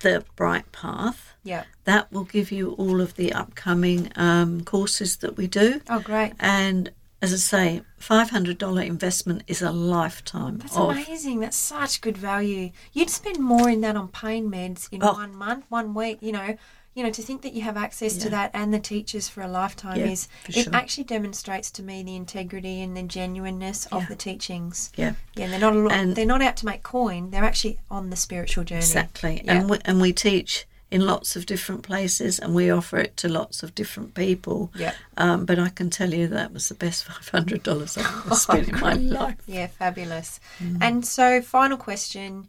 the 0.00 0.24
Bright 0.36 0.72
Path. 0.72 1.34
Yeah. 1.44 1.64
That 1.84 2.10
will 2.12 2.24
give 2.24 2.50
you 2.50 2.70
all 2.72 3.00
of 3.00 3.16
the 3.16 3.32
upcoming 3.32 4.10
um, 4.16 4.62
courses 4.64 5.16
that 5.18 5.36
we 5.36 5.46
do. 5.48 5.80
Oh, 5.90 5.98
great. 6.00 6.32
And 6.40 6.90
as 7.20 7.32
I 7.32 7.36
say, 7.36 7.82
$500 8.00 8.86
investment 8.86 9.42
is 9.46 9.60
a 9.62 9.70
lifetime 9.72 10.58
That's 10.58 10.76
of. 10.76 10.90
amazing. 10.90 11.40
That's 11.40 11.56
such 11.56 12.00
good 12.00 12.16
value. 12.16 12.70
You'd 12.92 13.10
spend 13.10 13.38
more 13.38 13.68
in 13.68 13.80
that 13.82 13.96
on 13.96 14.08
pain 14.08 14.50
meds 14.50 14.88
in 14.92 15.02
Oh. 15.02 15.12
one 15.14 15.34
month, 15.36 15.64
one 15.68 15.94
week. 15.94 16.18
You 16.20 16.32
know, 16.32 16.56
you 16.94 17.02
know, 17.02 17.10
to 17.10 17.22
think 17.22 17.40
that 17.42 17.54
you 17.54 17.62
have 17.62 17.76
access 17.76 18.18
to 18.18 18.28
that 18.28 18.50
and 18.52 18.72
the 18.72 18.78
teachers 18.78 19.26
for 19.28 19.40
a 19.40 19.48
lifetime 19.48 19.98
Yeah, 19.98 20.06
is 20.06 20.26
for 20.44 20.52
it 20.58 20.68
actually 20.74 21.04
demonstrates 21.04 21.70
to 21.72 21.82
me 21.82 22.02
the 22.02 22.14
integrity 22.16 22.82
and 22.82 22.94
the 22.94 23.02
genuineness 23.02 23.86
of 23.86 24.08
the 24.08 24.14
teachings. 24.14 24.92
Yeah. 24.96 25.14
Yeah, 25.34 25.48
they're 25.48 25.58
not 25.58 25.74
a 25.74 25.78
lot, 25.78 25.92
And- 25.92 26.14
they're 26.14 26.26
not 26.26 26.42
out 26.42 26.56
to 26.58 26.66
make 26.66 26.82
coin. 26.82 27.30
They're 27.30 27.44
actually 27.44 27.78
on 27.90 28.10
the 28.10 28.16
spiritual 28.16 28.64
journey. 28.64 28.80
Exactly. 28.80 29.40
Yeah. 29.42 29.54
And, 29.54 29.70
we, 29.70 29.78
and 29.86 30.00
we 30.02 30.12
teach 30.12 30.66
in 30.90 31.06
lots 31.06 31.34
of 31.34 31.46
different 31.46 31.82
places 31.82 32.38
and 32.38 32.54
we 32.54 32.68
offer 32.68 32.98
it 32.98 33.16
to 33.16 33.26
lots 33.26 33.62
of 33.62 33.74
different 33.74 34.12
people. 34.12 34.70
Yeah. 34.76 34.92
Um, 35.16 35.46
but 35.46 35.58
I 35.58 35.70
can 35.70 35.88
tell 35.88 36.12
you 36.12 36.26
that 36.28 36.52
was 36.52 36.68
the 36.68 36.74
best 36.74 37.06
$500 37.08 37.96
I've 37.96 38.26
ever 38.26 38.34
spent 38.34 38.68
in 38.68 38.78
my 38.80 38.92
life. 38.92 39.36
Yeah, 39.46 39.68
fabulous. 39.68 40.40
Mm. 40.62 40.76
And 40.82 41.06
so, 41.06 41.40
final 41.40 41.78
question: 41.78 42.48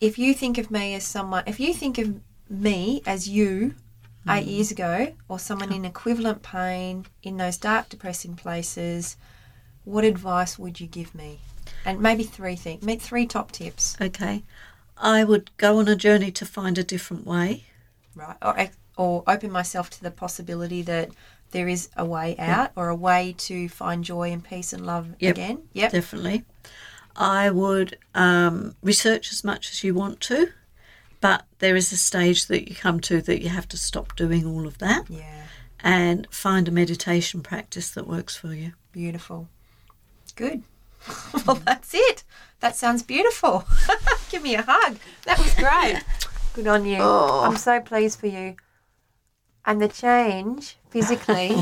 If 0.00 0.20
you 0.20 0.32
think 0.34 0.56
of 0.58 0.70
me 0.70 0.94
as 0.94 1.04
someone, 1.04 1.42
if 1.48 1.58
you 1.58 1.74
think 1.74 1.98
of 1.98 2.20
me 2.50 3.02
as 3.06 3.28
you 3.28 3.74
eight 4.28 4.44
Mm. 4.46 4.50
years 4.50 4.70
ago, 4.70 5.14
or 5.28 5.38
someone 5.38 5.72
in 5.72 5.84
equivalent 5.84 6.42
pain 6.42 7.06
in 7.22 7.36
those 7.38 7.56
dark, 7.56 7.88
depressing 7.88 8.34
places, 8.36 9.16
what 9.84 10.04
advice 10.04 10.58
would 10.58 10.78
you 10.80 10.86
give 10.86 11.14
me? 11.14 11.40
And 11.84 12.00
maybe 12.00 12.24
three 12.24 12.56
things, 12.56 12.82
maybe 12.82 13.00
three 13.00 13.26
top 13.26 13.52
tips, 13.52 13.96
Okay. 14.00 14.42
I 14.98 15.24
would 15.24 15.56
go 15.56 15.78
on 15.78 15.88
a 15.88 15.96
journey 15.96 16.30
to 16.32 16.44
find 16.44 16.76
a 16.76 16.84
different 16.84 17.26
way. 17.26 17.64
right? 18.14 18.36
Or, 18.42 18.68
or 18.98 19.22
open 19.26 19.50
myself 19.50 19.88
to 19.90 20.02
the 20.02 20.10
possibility 20.10 20.82
that 20.82 21.08
there 21.52 21.68
is 21.68 21.88
a 21.96 22.04
way 22.04 22.36
out, 22.38 22.72
or 22.76 22.88
a 22.88 22.94
way 22.94 23.34
to 23.38 23.68
find 23.68 24.04
joy 24.04 24.30
and 24.30 24.44
peace 24.44 24.72
and 24.74 24.84
love 24.84 25.14
Yep. 25.20 25.30
again. 25.36 25.62
Yep. 25.72 25.92
Definitely. 25.92 26.44
I 27.16 27.50
would 27.50 27.96
um, 28.14 28.76
research 28.82 29.32
as 29.32 29.42
much 29.42 29.70
as 29.70 29.82
you 29.82 29.94
want 29.94 30.20
to, 30.22 30.52
but 31.20 31.44
there 31.58 31.76
is 31.76 31.92
a 31.92 31.96
stage 31.96 32.46
that 32.46 32.68
you 32.68 32.74
come 32.74 33.00
to 33.00 33.20
that 33.22 33.42
you 33.42 33.48
have 33.50 33.68
to 33.68 33.76
stop 33.76 34.16
doing 34.16 34.46
all 34.46 34.66
of 34.66 34.78
that 34.78 35.04
Yeah. 35.08 35.42
and 35.80 36.26
find 36.30 36.66
a 36.68 36.70
meditation 36.70 37.42
practice 37.42 37.90
that 37.90 38.06
works 38.06 38.36
for 38.36 38.54
you. 38.54 38.72
Beautiful. 38.92 39.48
Good. 40.36 40.62
well, 41.46 41.56
that's 41.64 41.92
it. 41.94 42.24
That 42.60 42.76
sounds 42.76 43.02
beautiful. 43.02 43.64
Give 44.30 44.42
me 44.42 44.54
a 44.54 44.62
hug. 44.62 44.96
That 45.24 45.38
was 45.38 45.54
great. 45.54 46.02
Good 46.54 46.66
on 46.66 46.84
you. 46.84 46.98
Oh. 47.00 47.42
I'm 47.44 47.56
so 47.56 47.80
pleased 47.80 48.18
for 48.20 48.26
you. 48.26 48.56
And 49.66 49.80
the 49.80 49.88
change 49.88 50.76
physically 50.90 51.54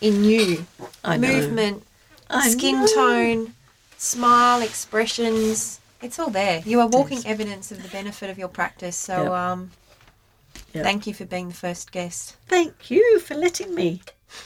in 0.00 0.24
you 0.24 0.66
I 1.02 1.16
know. 1.16 1.28
movement, 1.28 1.82
I 2.28 2.48
skin 2.50 2.80
know. 2.82 2.86
tone, 2.94 3.54
smile, 3.96 4.60
expressions. 4.62 5.80
It's 6.02 6.18
all 6.18 6.30
there. 6.30 6.62
You 6.64 6.80
are 6.80 6.86
walking 6.86 7.22
evidence 7.26 7.72
of 7.72 7.82
the 7.82 7.88
benefit 7.88 8.30
of 8.30 8.38
your 8.38 8.48
practice. 8.48 8.96
So, 8.96 9.22
Yep. 9.24 9.32
um, 9.32 9.70
Yep. 10.74 10.84
thank 10.84 11.06
you 11.06 11.14
for 11.14 11.24
being 11.24 11.48
the 11.48 11.54
first 11.54 11.90
guest. 11.90 12.36
Thank 12.48 12.90
you 12.90 13.18
for 13.20 13.34
letting 13.34 13.74
me. 13.74 14.02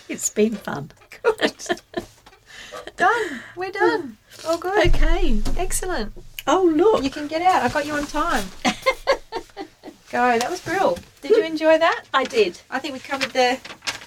It's 0.09 0.31
been 0.31 0.55
fun. 0.57 0.93
Good. 1.23 1.81
done. 2.97 3.41
We're 3.57 3.73
done. 3.73 4.17
All 4.47 4.59
good. 4.59 4.89
Okay. 4.89 5.41
Excellent. 5.57 6.13
Oh, 6.47 6.65
look. 6.75 7.03
You 7.03 7.11
can 7.11 7.27
get 7.27 7.43
out. 7.43 7.63
I 7.63 7.69
got 7.69 7.87
you 7.87 7.95
on 7.95 8.07
time. 8.07 8.45
Go. 10.11 10.39
That 10.39 10.51
was 10.51 10.61
brilliant. 10.61 11.01
Did 11.21 11.37
you 11.37 11.45
enjoy 11.45 11.79
that? 11.79 12.05
I 12.13 12.25
did. 12.25 12.61
I 12.71 12.79
think 12.79 12.95
we 12.95 13.01
covered 13.01 13.31
the. 13.31 13.59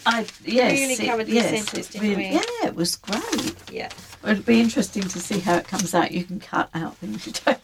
I 0.05 0.25
yes, 0.43 0.71
Really 0.79 0.93
it- 0.93 1.05
covered 1.05 1.27
the 1.27 1.33
yes, 1.33 1.73
it 1.73 1.99
really-? 2.01 2.31
Yeah, 2.33 2.41
it 2.65 2.75
was 2.75 2.95
great. 2.97 3.55
Yeah. 3.71 3.89
It'll 4.27 4.43
be 4.43 4.59
interesting 4.61 5.03
to 5.03 5.19
see 5.19 5.39
how 5.39 5.55
it 5.55 5.67
comes 5.67 5.93
out. 5.93 6.11
You 6.11 6.23
can 6.23 6.39
cut 6.39 6.69
out 6.73 6.97
things 6.97 7.25
you 7.27 7.33
don't. 7.45 7.59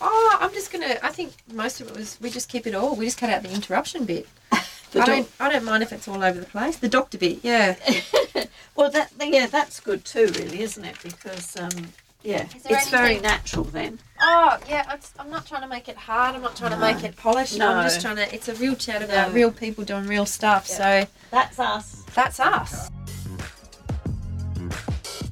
Oh, 0.00 0.38
I'm 0.40 0.52
just 0.52 0.70
gonna. 0.72 0.96
I 1.02 1.10
think 1.10 1.32
most 1.52 1.80
of 1.80 1.88
it 1.88 1.96
was. 1.96 2.18
We 2.20 2.30
just 2.30 2.48
keep 2.48 2.66
it 2.66 2.74
all. 2.74 2.94
We 2.94 3.04
just 3.04 3.18
cut 3.18 3.30
out 3.30 3.42
the 3.42 3.52
interruption 3.52 4.04
bit. 4.04 4.26
The 4.92 5.00
I 5.02 5.04
doc- 5.04 5.14
don't. 5.16 5.28
I 5.40 5.52
don't 5.52 5.64
mind 5.64 5.82
if 5.82 5.92
it's 5.92 6.08
all 6.08 6.24
over 6.24 6.40
the 6.40 6.46
place. 6.46 6.76
The 6.78 6.88
doctor 6.88 7.18
bit. 7.18 7.40
Yeah. 7.42 7.76
Well, 8.74 8.90
that 8.92 9.10
yeah, 9.20 9.46
that's 9.46 9.80
good 9.80 10.04
too, 10.04 10.26
really, 10.36 10.60
isn't 10.62 10.84
it? 10.84 10.96
Because 11.02 11.56
um, 11.56 11.88
yeah, 12.28 12.46
Is 12.54 12.62
there 12.64 12.76
it's 12.78 12.90
very 12.90 13.18
natural 13.20 13.64
then. 13.64 13.98
Oh 14.20 14.58
yeah. 14.68 14.96
I'm 15.18 15.30
not 15.30 15.46
trying 15.46 15.62
to 15.62 15.68
make 15.68 15.88
it 15.88 15.96
hard. 15.96 16.34
I'm 16.34 16.42
not 16.42 16.56
trying 16.56 16.72
to 16.72 16.76
make 16.78 17.02
it 17.02 17.16
polished. 17.16 17.56
No. 17.56 17.68
I'm 17.68 17.76
No. 17.78 17.82
just 17.84 18.02
trying 18.02 18.16
to. 18.16 18.34
It's 18.34 18.48
a 18.48 18.54
real 18.56 18.74
chat 18.74 19.02
about 19.02 19.28
No. 19.28 19.34
real 19.34 19.50
people 19.50 19.82
doing 19.84 20.06
real 20.06 20.26
stuff. 20.26 20.66
Yeah. 20.68 20.76
So 21.04 21.10
That's 21.30 21.58
us. 21.58 22.04
that's 22.14 22.38
us. 22.38 22.90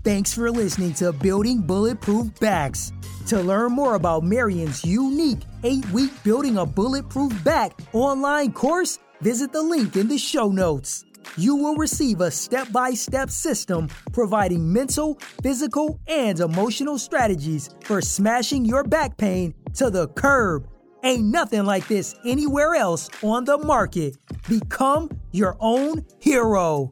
Thanks 0.04 0.32
for 0.32 0.50
listening 0.50 0.94
to 0.94 1.12
Building 1.12 1.60
Bulletproof 1.62 2.38
Backs. 2.40 2.92
To 3.26 3.40
learn 3.40 3.72
more 3.72 3.96
about 3.96 4.22
Marion's 4.22 4.84
unique 4.84 5.40
eight 5.64 5.84
week 5.90 6.12
Building 6.22 6.58
a 6.58 6.64
Bulletproof 6.64 7.42
Back 7.42 7.72
online 7.92 8.52
course, 8.52 9.00
visit 9.20 9.52
the 9.52 9.62
link 9.62 9.96
in 9.96 10.06
the 10.08 10.16
show 10.16 10.48
notes. 10.52 11.04
You 11.36 11.56
will 11.56 11.76
receive 11.76 12.20
a 12.20 12.30
step 12.30 12.72
by 12.72 12.90
step 12.90 13.30
system 13.30 13.88
providing 14.12 14.72
mental, 14.72 15.18
physical, 15.42 16.00
and 16.06 16.40
emotional 16.40 16.98
strategies 16.98 17.70
for 17.84 18.00
smashing 18.00 18.64
your 18.64 18.84
back 18.84 19.16
pain 19.16 19.54
to 19.74 19.90
the 19.90 20.08
curb. 20.08 20.68
Ain't 21.02 21.24
nothing 21.24 21.64
like 21.64 21.86
this 21.88 22.14
anywhere 22.24 22.74
else 22.74 23.08
on 23.22 23.44
the 23.44 23.58
market. 23.58 24.16
Become 24.48 25.10
your 25.30 25.56
own 25.60 26.04
hero. 26.18 26.90